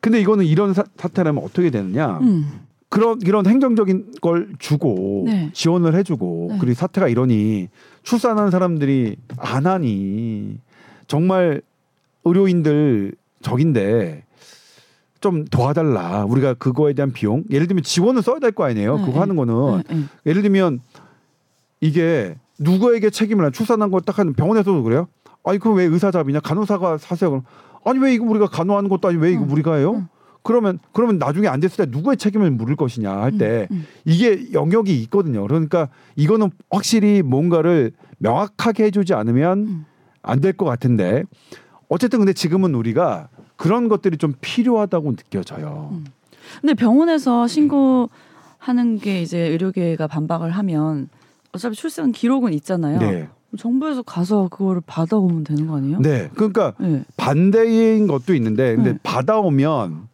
근데 0.00 0.20
이거는 0.20 0.44
이런 0.46 0.74
사, 0.74 0.84
사태라면 0.96 1.42
어떻게 1.44 1.70
되느냐? 1.70 2.18
음. 2.20 2.60
그런 2.88 3.18
이런 3.22 3.46
행정적인 3.46 4.14
걸 4.20 4.48
주고 4.58 5.24
네. 5.26 5.50
지원을 5.52 5.94
해주고 5.96 6.48
네. 6.52 6.58
그리고 6.60 6.74
사태가 6.74 7.08
이러니 7.08 7.68
출산하는 8.04 8.50
사람들이 8.50 9.16
안 9.36 9.66
하니 9.66 10.58
정말 11.08 11.60
의료인들 12.24 13.14
적인데 13.42 14.24
좀 15.20 15.44
도와달라 15.46 16.24
우리가 16.24 16.54
그거에 16.54 16.92
대한 16.92 17.12
비용 17.12 17.44
예를 17.50 17.66
들면 17.66 17.82
지원을 17.82 18.22
써야 18.22 18.38
될 18.38 18.52
거 18.52 18.64
아니에요 18.64 18.96
네, 18.98 19.00
그거 19.04 19.12
네. 19.14 19.18
하는 19.20 19.36
거는 19.36 19.82
네, 19.88 19.94
네. 19.94 20.02
예를 20.26 20.42
들면 20.42 20.80
이게 21.80 22.36
누구에게 22.58 23.10
책임을 23.10 23.44
안 23.44 23.52
출산한 23.52 23.90
걸 23.90 24.02
딱 24.02 24.18
하는 24.18 24.34
병원에서도 24.34 24.82
그래요 24.84 25.08
아니 25.44 25.58
그럼 25.58 25.76
왜 25.76 25.84
의사 25.84 26.10
잡이냐 26.10 26.40
간호사가 26.40 26.98
사세요 26.98 27.30
그럼 27.30 27.44
아니 27.84 27.98
왜 27.98 28.14
이거 28.14 28.24
우리가 28.24 28.46
간호하는 28.46 28.88
것도 28.88 29.08
아니고 29.08 29.22
왜 29.22 29.32
이거 29.32 29.42
응, 29.42 29.50
우리가 29.50 29.76
해요 29.76 29.94
응. 29.96 30.08
그러면 30.42 30.78
그러면 30.92 31.18
나중에 31.18 31.48
안 31.48 31.58
됐을 31.58 31.86
때 31.86 31.90
누구의 31.90 32.18
책임을 32.18 32.50
물을 32.50 32.76
것이냐 32.76 33.10
할 33.10 33.38
때. 33.38 33.66
이게 34.04 34.52
영역이 34.52 34.94
있거든요. 35.04 35.42
그러니까 35.46 35.88
이거는 36.16 36.50
확실히 36.70 37.22
뭔가를 37.22 37.92
명확하게 38.18 38.84
해주지 38.84 39.14
않으면 39.14 39.58
음. 39.58 39.86
안될 40.20 40.52
것 40.52 40.66
같은데 40.66 41.24
어쨌든 41.88 42.18
근데 42.18 42.34
지금은 42.34 42.74
우리가 42.74 43.28
그런 43.56 43.88
것들이 43.88 44.18
좀 44.18 44.34
필요하다고 44.40 45.16
느껴져요. 45.16 45.88
음. 45.92 46.04
근데 46.60 46.74
병원에서 46.74 47.46
신고하는 47.46 48.98
게 49.00 49.22
이제 49.22 49.38
의료계가 49.38 50.06
반박을 50.06 50.50
하면 50.50 51.08
어차피 51.52 51.74
출생 51.74 52.12
기록은 52.12 52.52
있잖아요. 52.52 52.98
네, 52.98 53.28
정부에서 53.56 54.02
가서 54.02 54.48
그거를 54.48 54.80
받아오면 54.86 55.44
되는 55.44 55.66
거 55.66 55.76
아니에요? 55.76 55.98
네. 56.00 56.30
그러니까 56.34 56.74
네. 56.78 57.04
반대인 57.16 58.06
것도 58.06 58.34
있는데 58.34 58.74
근데 58.76 58.92
네. 58.92 58.98
받아오면 59.02 60.08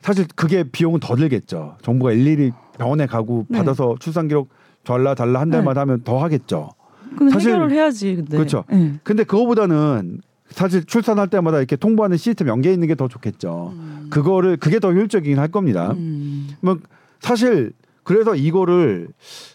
사실 0.00 0.26
그게 0.34 0.62
비용은 0.64 1.00
더 1.00 1.16
들겠죠. 1.16 1.76
정부가 1.82 2.12
일일이 2.12 2.52
병원에 2.78 3.06
가고 3.06 3.46
네. 3.48 3.58
받아서 3.58 3.96
출산 3.98 4.28
기록 4.28 4.48
달라 4.84 5.14
달라 5.14 5.40
한 5.40 5.50
달마다 5.50 5.80
하면 5.82 6.02
더 6.04 6.18
하겠죠. 6.22 6.70
근데 7.16 7.32
사실- 7.32 7.50
해결을 7.50 7.72
해야지. 7.72 8.16
근데. 8.16 8.36
그렇죠. 8.36 8.64
네. 8.70 8.94
근데 9.02 9.24
그거보다는 9.24 10.20
사실 10.50 10.84
출산할 10.84 11.28
때마다 11.28 11.58
이렇게 11.58 11.76
통보하는 11.76 12.16
시스템 12.16 12.48
연계 12.48 12.72
있는 12.72 12.88
게 12.88 12.94
더 12.94 13.06
좋겠죠. 13.08 13.72
음. 13.76 14.06
그거를 14.10 14.56
그게 14.56 14.78
더 14.80 14.92
효율적이긴 14.92 15.38
할 15.38 15.48
겁니다. 15.48 15.92
음. 15.92 16.48
뭐 16.60 16.78
사실 17.20 17.72
그래서 18.08 18.34
이거를 18.34 19.08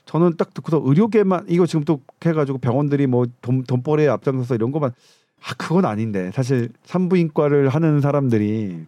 저는 0.06 0.38
딱 0.38 0.54
듣고서 0.54 0.80
의료계만 0.86 1.46
이거 1.50 1.66
지금 1.66 1.84
또 1.86 2.02
해가지고 2.24 2.60
병원들이 2.60 3.08
뭐 3.08 3.26
돈, 3.42 3.64
돈벌이에 3.64 4.08
앞장서서 4.08 4.54
이런 4.54 4.72
것만 4.72 4.92
아 5.44 5.54
그건 5.58 5.86
아닌데 5.86 6.30
사실 6.36 6.70
산부인과를 6.86 7.70
하는 7.70 8.00
사람들이 8.00 8.86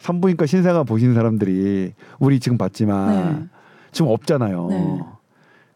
산부인과 0.00 0.46
신생아 0.46 0.82
보시는 0.82 1.14
사람들이 1.14 1.92
우리 2.18 2.40
지금 2.40 2.58
봤지만 2.58 3.38
네. 3.38 3.46
지금 3.92 4.10
없잖아요. 4.10 4.66
네. 4.66 5.00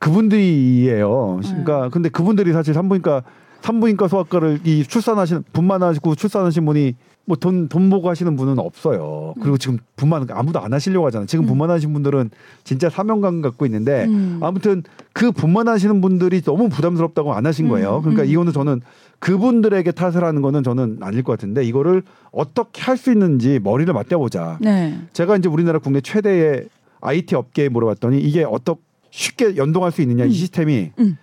그분들이에요. 0.01 1.41
네. 1.41 1.49
그러니까 1.49 1.91
근데 1.91 2.09
그분들이 2.09 2.53
사실 2.53 2.75
산부인과 2.75 3.23
산부인과 3.61 4.09
소아과를 4.09 4.63
이 4.65 4.83
출산하시는 4.83 5.45
분만 5.53 5.85
하시고 5.85 6.17
출산하신 6.17 6.65
분이 6.65 6.97
뭐 7.29 7.37
돈 7.37 7.69
돈 7.69 7.91
보고 7.91 8.09
하시는 8.09 8.35
분은 8.37 8.59
없어요. 8.59 9.35
그리고 9.43 9.59
지금 9.59 9.79
분만 9.97 10.27
아무도 10.31 10.61
안 10.61 10.73
하시려고 10.73 11.07
하잖아요. 11.07 11.27
지금 11.27 11.45
음. 11.45 11.49
분만하신 11.49 11.93
분들은 11.93 12.31
진짜 12.65 12.89
사명감 12.89 13.43
갖고 13.43 13.67
있는데 13.67 14.07
음. 14.07 14.41
아무튼 14.43 14.83
그 15.13 15.31
분만하시는 15.31 16.01
분들이 16.01 16.41
너무 16.41 16.71
부담스럽다고 16.71 17.35
안 17.35 17.45
하신 17.45 17.69
거예요. 17.69 17.97
음, 17.99 18.01
그러니까 18.01 18.23
음. 18.23 18.29
이거는 18.29 18.53
저는 18.55 18.81
그분들에게 19.19 19.91
탓을 19.93 20.25
하는 20.25 20.41
거는 20.41 20.63
저는 20.63 20.99
아닐 21.03 21.23
것 21.23 21.33
같은데 21.33 21.65
이거를 21.65 22.03
어떻게 22.33 22.81
할 22.83 22.97
수 22.97 23.13
있는지 23.13 23.61
머리를 23.63 23.93
맞대보자. 23.93 24.59
네. 24.61 24.99
제가 25.13 25.37
이제 25.37 25.49
우리나라 25.49 25.79
국내 25.79 26.01
최대의 26.01 26.69
IT 27.01 27.35
업계에 27.37 27.69
물어봤더니 27.69 28.19
이게 28.21 28.43
어떻게 28.43 28.81
쉽게 29.11 29.57
연동할 29.57 29.93
수 29.93 30.03
있느냐 30.03 30.25
이 30.25 30.29
음. 30.29 30.33
시스템이 30.33 30.93
음. 30.99 31.17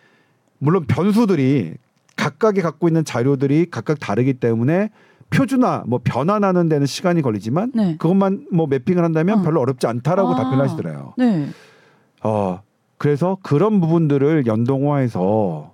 물론 0.60 0.86
변수들이 0.86 1.74
각각이 2.15 2.62
갖고 2.62 2.88
있는 2.88 3.04
자료들이 3.04 3.68
각각 3.72 4.00
다르기 4.00 4.36
때문에 4.36 4.89
표준화 5.36 5.84
뭐 5.88 6.00
변환하는 6.04 6.69
데는 6.69 6.88
시간이 6.88 7.21
걸리지만 7.21 7.71
네. 7.76 7.98
그것만 7.98 8.48
뭐 8.52 8.67
매핑을 8.67 9.04
한다면 9.04 9.39
어. 9.39 9.41
별로 9.41 9.62
어렵지 9.62 9.86
않다라고 9.88 10.30
아. 10.30 10.36
답변하시더래요. 10.36 11.13
네. 11.17 11.48
어 12.24 12.62
그래서 12.98 13.38
그런 13.43 13.82
부분들을 13.82 14.48
연동화해서 14.48 15.74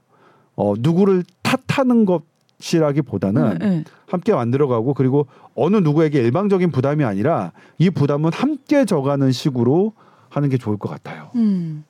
어 0.56 0.74
누구를 0.80 1.24
탓하는 1.44 2.06
것이라기보다는 2.06 3.58
네. 3.60 3.70
네. 3.70 3.84
함께 4.08 4.34
만들어가고 4.34 4.94
그리고 4.94 5.28
어느 5.56 5.78
누구에게 5.78 6.20
일방적인 6.20 6.72
부담이 6.72 7.04
아니라 7.04 7.52
이 7.78 7.90
부담은 7.90 8.32
함께 8.34 8.86
져가는 8.86 9.32
식으로 9.32 9.94
하는 10.30 10.50
게 10.50 10.58
좋을 10.58 10.78
것 10.78 10.90
같아요. 10.90 11.30
음. 11.36 11.84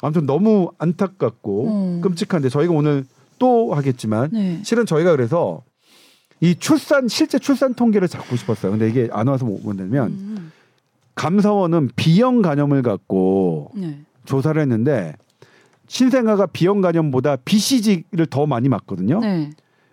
아무튼 0.00 0.26
너무 0.26 0.70
안타깝고 0.78 1.66
음. 1.66 2.00
끔찍한데 2.02 2.50
저희가 2.50 2.72
오늘 2.72 3.04
또 3.38 3.74
하겠지만 3.74 4.30
네. 4.32 4.60
실은 4.62 4.86
저희가 4.86 5.10
그래서 5.10 5.62
이 6.40 6.54
출산 6.54 7.08
실제 7.08 7.38
출산 7.38 7.74
통계를 7.74 8.08
잡고 8.08 8.36
싶었어요. 8.36 8.72
근데 8.72 8.88
이게 8.88 9.08
안 9.12 9.28
와서 9.28 9.44
못 9.44 9.62
본다면 9.62 10.08
음. 10.08 10.52
감사원은 11.14 11.90
B형 11.96 12.42
간염을 12.42 12.82
갖고 12.82 13.70
네. 13.74 14.00
조사를 14.26 14.60
했는데 14.60 15.14
신생아가 15.88 16.46
B형 16.46 16.80
간염보다 16.80 17.36
BCG를 17.36 18.26
더 18.26 18.46
많이 18.46 18.68
맞거든요. 18.68 19.20
네. 19.20 19.50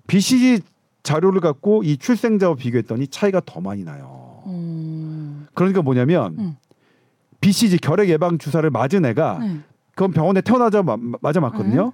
BCG 0.08 0.62
자료를 1.04 1.40
갖고 1.40 1.84
이 1.84 1.98
출생자와 1.98 2.56
비교했더니 2.56 3.08
차이가 3.08 3.42
더 3.46 3.62
많이 3.62 3.84
나요. 3.84 4.44
음. 4.48 5.48
그러니까 5.54 5.82
뭐냐면 5.82 6.36
음. 6.40 6.56
BCG 7.42 7.78
결핵 7.78 8.10
예방 8.10 8.38
주사를 8.38 8.70
맞은 8.70 9.06
애가 9.06 9.40
네. 9.40 9.60
그건 9.96 10.12
병원에 10.12 10.42
태어나자마자 10.42 11.40
맞거든요. 11.40 11.94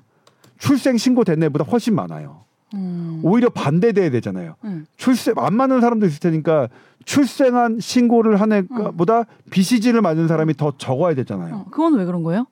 출생 0.57 0.97
신고된 0.97 1.41
애보다 1.43 1.65
훨씬 1.65 1.95
많아요. 1.95 2.45
음. 2.73 3.21
오히려 3.23 3.49
반대돼야 3.49 4.09
되잖아요. 4.11 4.55
음. 4.63 4.85
출생 4.97 5.33
안 5.37 5.55
맞는 5.55 5.81
사람도 5.81 6.05
있을 6.05 6.19
테니까 6.19 6.69
출생한 7.05 7.79
신고를 7.79 8.39
한 8.39 8.51
애보다 8.51 9.25
BCG를 9.49 10.01
맞은 10.01 10.27
사람이 10.27 10.55
더 10.55 10.73
적어야 10.77 11.15
되잖아요. 11.15 11.55
어, 11.55 11.65
그건 11.71 11.95
왜 11.95 12.05
그런 12.05 12.23
거예요? 12.23 12.45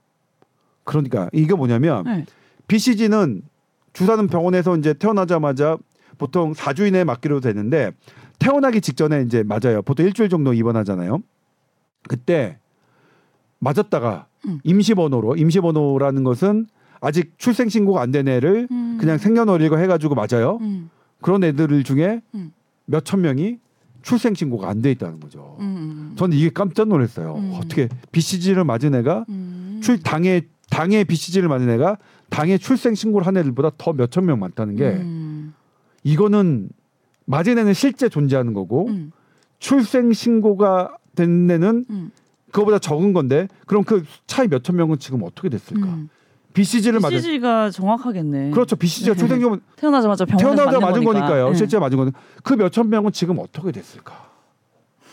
그러니까 0.84 1.30
이게 1.34 1.53
뭐냐면 1.53 2.03
네. 2.05 2.26
BCG는 2.68 3.41
주사는 3.93 4.28
병원에서 4.28 4.78
이제 4.78 4.93
태어나자마자 4.93 5.78
보통 6.18 6.53
4주 6.53 6.88
이내에 6.88 7.03
맞기로 7.03 7.39
되는데 7.39 7.91
태어나기 8.39 8.82
직전에 8.82 9.22
이제 9.24 9.43
맞아요. 9.43 9.82
보통 9.82 10.05
일주일 10.05 10.30
정도 10.30 10.53
입원하잖아요. 10.53 11.20
그때 12.07 12.57
맞았다가 13.59 14.28
음. 14.45 14.59
임시 14.63 14.93
번호로 14.93 15.36
임시 15.36 15.59
번호라는 15.59 16.24
것은 16.24 16.68
아직 17.02 17.34
출생 17.38 17.70
신고가 17.70 18.02
안 18.02 18.12
된 18.12 18.28
애를 18.28 18.68
음. 18.72 18.98
그냥 19.00 19.18
생년월일과 19.18 19.78
해가지고 19.78 20.16
맞아요. 20.16 20.58
음. 20.62 20.89
그런 21.22 21.43
애들 21.43 21.84
중에 21.84 22.22
음. 22.36 22.52
몇천 22.86 23.22
명이 23.22 23.58
출생 24.02 24.34
신고가 24.34 24.70
안 24.70 24.82
돼 24.82 24.91
있다는 24.91 25.20
거죠. 25.20 25.58
음. 25.60 26.14
저는 26.18 26.38
이게 26.38 26.50
깜짝 26.50 26.88
놀랐어요. 26.88 27.36
음. 27.36 27.54
어떻게 27.56 27.89
BCG를 28.12 28.64
맞은 28.64 28.95
애가 28.95 29.26
음. 29.30 29.80
출 29.84 30.00
당해 30.02 30.43
당해 30.70 31.04
BCG를 31.04 31.48
맞은 31.50 31.70
애가 31.70 31.98
당해 32.30 32.58
출생 32.58 32.93
신고를 32.95 33.26
한 33.28 33.38
애들보다 33.38 33.72
더 33.78 33.93
몇 33.93 34.10
천 34.12 34.26
명 34.26 34.39
많다는 34.39 34.76
게 34.76 34.84
음. 34.89 35.54
이거는 36.04 36.70
맞은 37.26 37.58
애는 37.58 37.74
실제 37.74 38.10
존재하는 38.10 38.54
거고 38.54 38.88
음. 38.88 39.12
출생 39.60 40.14
신고가 40.14 40.95
된 41.16 41.50
애는 41.50 41.86
음. 41.89 42.12
그거보다 42.52 42.80
적은 42.80 43.12
건데 43.14 43.48
그럼 43.66 43.84
그 43.84 44.04
차이 44.28 44.48
몇 44.48 44.64
천 44.64 44.76
명은 44.78 45.00
지금 45.00 45.24
어떻게 45.24 45.50
됐을까? 45.50 45.86
음. 45.86 46.10
BCG를 46.54 47.00
맞은 47.00 47.18
BCG가 47.18 47.70
정확하겠네. 47.72 48.52
그렇죠. 48.52 48.76
BCG가 48.76 49.14
네. 49.14 49.20
출생 49.20 49.39
신고 49.39 49.58
태어나자마자 49.76 50.26
병원에서 50.26 50.56
태어나자 50.56 50.80
맞은 50.80 51.04
거니까. 51.04 51.26
거니까요. 51.28 51.50
네. 51.50 51.56
실제 51.56 51.78
맞은 51.80 51.98
거는 51.98 52.14
그몇천 52.43 52.89
명은 52.89 53.12
지금 53.12 53.38
어떻게 53.39 53.72
됐을까? 53.72 54.28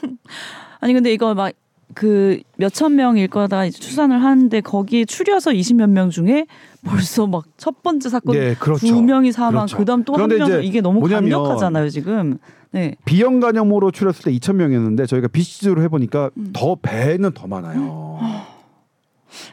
아니 0.81 0.93
근데 0.93 1.13
이거 1.13 1.35
막 1.35 1.53
그 1.93 2.41
몇천 2.57 2.97
명일 2.97 3.29
거다 3.29 3.69
추산을 3.71 4.21
하는데 4.25 4.61
거기에 4.63 5.05
추려서 5.05 5.53
20몇 5.53 5.89
명 5.91 6.11
중에 6.11 6.47
벌써 6.85 7.27
막 7.27 7.45
첫 7.57 7.83
번째 7.85 8.09
사건 8.09 8.37
네, 8.37 8.55
그렇죠. 8.59 8.87
두 8.87 9.01
명이 9.03 9.31
사망 9.31 9.67
그렇죠. 9.67 9.77
그다음 9.77 10.03
또 10.03 10.15
한 10.17 10.29
명 10.29 10.65
이게 10.65 10.81
너무 10.81 10.99
뭐냐면 11.01 11.31
강력하잖아요 11.31 11.91
지금. 11.91 12.39
네. 12.73 12.97
비형 13.05 13.39
간염으로 13.39 13.93
추렸을 13.93 14.25
때 14.25 14.33
2천 14.33 14.55
명이었는데 14.57 15.07
저희가 15.07 15.29
BCG로 15.29 15.83
해보니까 15.83 16.31
음. 16.37 16.51
더 16.53 16.75
배는 16.75 17.31
더 17.33 17.47
많아요. 17.47 18.19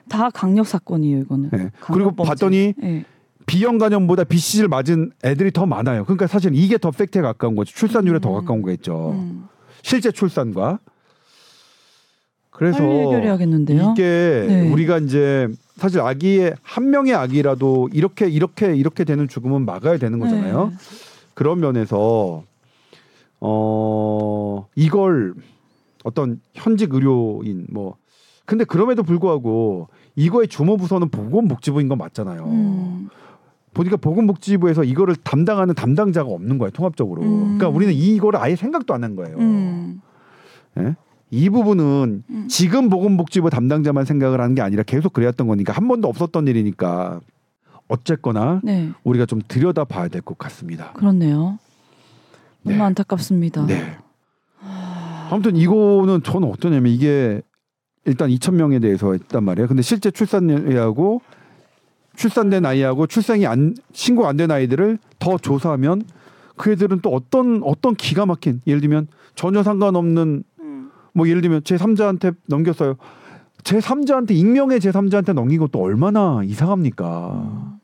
다 0.09 0.29
강력 0.29 0.67
사건이에요 0.67 1.19
이거는. 1.21 1.49
네. 1.51 1.69
그리고 1.79 2.11
범죄. 2.11 2.29
봤더니 2.29 2.73
네. 2.77 3.05
비형 3.45 3.77
간염보다 3.77 4.23
BCG를 4.23 4.69
맞은 4.69 5.11
애들이 5.23 5.51
더 5.51 5.65
많아요. 5.65 6.03
그러니까 6.05 6.27
사실 6.27 6.55
이게 6.55 6.77
더 6.77 6.91
팩트에 6.91 7.21
가까운 7.21 7.55
거죠. 7.55 7.73
출산율에 7.73 8.19
더 8.19 8.29
음. 8.29 8.39
가까운 8.39 8.61
거겠죠. 8.61 9.11
음. 9.11 9.47
실제 9.81 10.11
출산과. 10.11 10.79
그래서. 12.51 12.83
이게 13.93 14.45
네. 14.47 14.69
우리가 14.71 14.99
이제 14.99 15.47
사실 15.77 15.99
아기의 15.99 16.55
한 16.61 16.91
명의 16.91 17.15
아기라도 17.15 17.89
이렇게 17.91 18.29
이렇게 18.29 18.75
이렇게 18.75 19.03
되는 19.03 19.27
죽음은 19.27 19.65
막아야 19.65 19.97
되는 19.97 20.19
거잖아요. 20.19 20.67
네. 20.67 20.75
그런 21.33 21.59
면에서 21.59 22.43
어 23.39 24.67
이걸 24.75 25.33
어떤 26.03 26.39
현직 26.53 26.93
의료인 26.93 27.65
뭐 27.69 27.95
근데 28.51 28.65
그럼에도 28.65 29.01
불구하고 29.01 29.87
이거의 30.17 30.49
주모 30.49 30.75
부서는 30.75 31.07
보건복지부인 31.07 31.87
건 31.87 31.97
맞잖아요. 31.99 32.43
음. 32.47 33.07
보니까 33.73 33.95
보건복지부에서 33.95 34.83
이거를 34.83 35.15
담당하는 35.15 35.73
담당자가 35.73 36.29
없는 36.29 36.57
거예요 36.57 36.71
통합적으로. 36.71 37.21
음. 37.21 37.57
그러니까 37.57 37.69
우리는 37.69 37.93
이거를 37.93 38.37
아예 38.41 38.57
생각도 38.57 38.93
안 38.93 39.05
한 39.05 39.15
거예요. 39.15 39.37
음. 39.37 40.01
예? 40.79 40.97
이 41.29 41.49
부분은 41.49 42.23
음. 42.29 42.47
지금 42.49 42.89
보건복지부 42.89 43.49
담당자만 43.49 44.03
생각을 44.03 44.41
하는 44.41 44.53
게 44.53 44.61
아니라 44.61 44.83
계속 44.83 45.13
그래왔던 45.13 45.47
거니까 45.47 45.71
한 45.71 45.87
번도 45.87 46.09
없었던 46.09 46.45
일이니까 46.49 47.21
어쨌거나 47.87 48.59
네. 48.65 48.89
우리가 49.05 49.25
좀 49.27 49.39
들여다 49.47 49.85
봐야 49.85 50.09
될 50.09 50.21
것 50.21 50.37
같습니다. 50.37 50.91
그렇네요. 50.91 51.57
너무 52.63 52.77
네. 52.77 52.81
안타깝습니다. 52.81 53.65
네. 53.65 53.95
아무튼 55.29 55.55
이거는 55.55 56.21
저는 56.23 56.49
어떠냐면 56.49 56.91
이게 56.91 57.41
일단 58.05 58.29
2천 58.29 58.55
명에 58.55 58.79
대해서 58.79 59.11
했단 59.13 59.43
말이에요. 59.43 59.67
근데 59.67 59.81
실제 59.81 60.09
출산율하고 60.11 61.21
출산된 62.15 62.65
아이하고 62.65 63.07
출생이 63.07 63.45
안 63.45 63.75
신고 63.93 64.27
안 64.27 64.37
된 64.37 64.51
아이들을 64.51 64.97
더 65.19 65.37
조사하면 65.37 66.03
그 66.57 66.71
애들은 66.71 66.99
또 67.01 67.09
어떤 67.13 67.61
어떤 67.63 67.95
기가 67.95 68.25
막힌 68.25 68.61
예를 68.67 68.81
들면 68.81 69.07
전혀 69.35 69.63
상관없는 69.63 70.43
음. 70.59 70.91
뭐 71.13 71.27
예를 71.27 71.41
들면 71.41 71.61
제 71.63 71.75
3자한테 71.77 72.35
넘겼어요. 72.47 72.95
제 73.63 73.77
3자한테 73.79 74.31
익명의 74.31 74.79
제 74.79 74.91
3자한테 74.91 75.33
넘긴 75.33 75.59
것도 75.59 75.79
얼마나 75.81 76.41
이상합니까? 76.43 77.77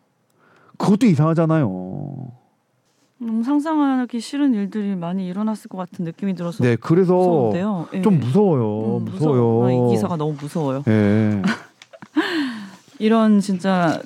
그것도 0.78 1.06
이상하잖아요. 1.06 2.32
너무 3.20 3.44
상상하기 3.44 4.20
싫은 4.20 4.54
일들이 4.54 4.96
많이 4.96 5.28
일어났을 5.28 5.70
것 5.70 5.78
같은 5.78 6.06
느낌이 6.06 6.36
들어서 6.36 6.64
네, 6.64 6.76
그래서 6.76 7.16
무서운데요. 7.16 7.88
예. 7.94 8.02
좀 8.02 8.20
무서워요. 8.20 8.98
음, 8.98 9.06
무서워요. 9.06 9.42
무서워. 9.42 9.90
이 9.90 9.96
기사가 9.96 10.18
너무 10.18 10.36
무서워요. 10.40 10.84
예. 10.88 11.42
이런 13.00 13.40
진짜 13.40 14.00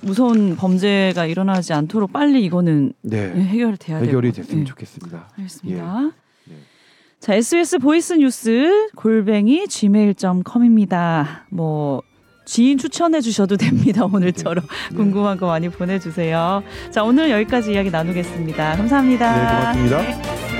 무서운 0.00 0.56
범죄가 0.56 1.26
일어나지 1.26 1.72
않도록 1.72 2.12
빨리 2.12 2.44
이거는 2.44 2.92
네. 3.02 3.32
해결돼야 3.34 3.98
돼요. 3.98 4.08
해결이 4.08 4.32
됐으면 4.32 4.64
좋겠습니다. 4.64 5.28
알겠습니다. 5.36 6.00
네. 6.02 6.10
자, 7.18 7.34
SBS 7.34 7.78
voice 7.78 8.12
news 8.12 8.90
골뱅이 8.94 9.66
gmail.com입니다. 9.66 11.46
뭐 11.50 12.02
지인 12.46 12.78
추천해 12.78 13.20
주셔도 13.20 13.58
됩니다. 13.58 14.06
오늘처럼 14.10 14.64
네. 14.90 14.96
궁금한 14.96 15.36
거 15.36 15.46
많이 15.46 15.68
보내주세요. 15.68 16.62
자, 16.90 17.02
오늘 17.02 17.30
여기까지 17.30 17.72
이야기 17.72 17.90
나누겠습니다. 17.90 18.76
감사합니다. 18.76 19.74
네, 19.74 19.82
고맙습니다. 19.82 20.02
네. 20.02 20.55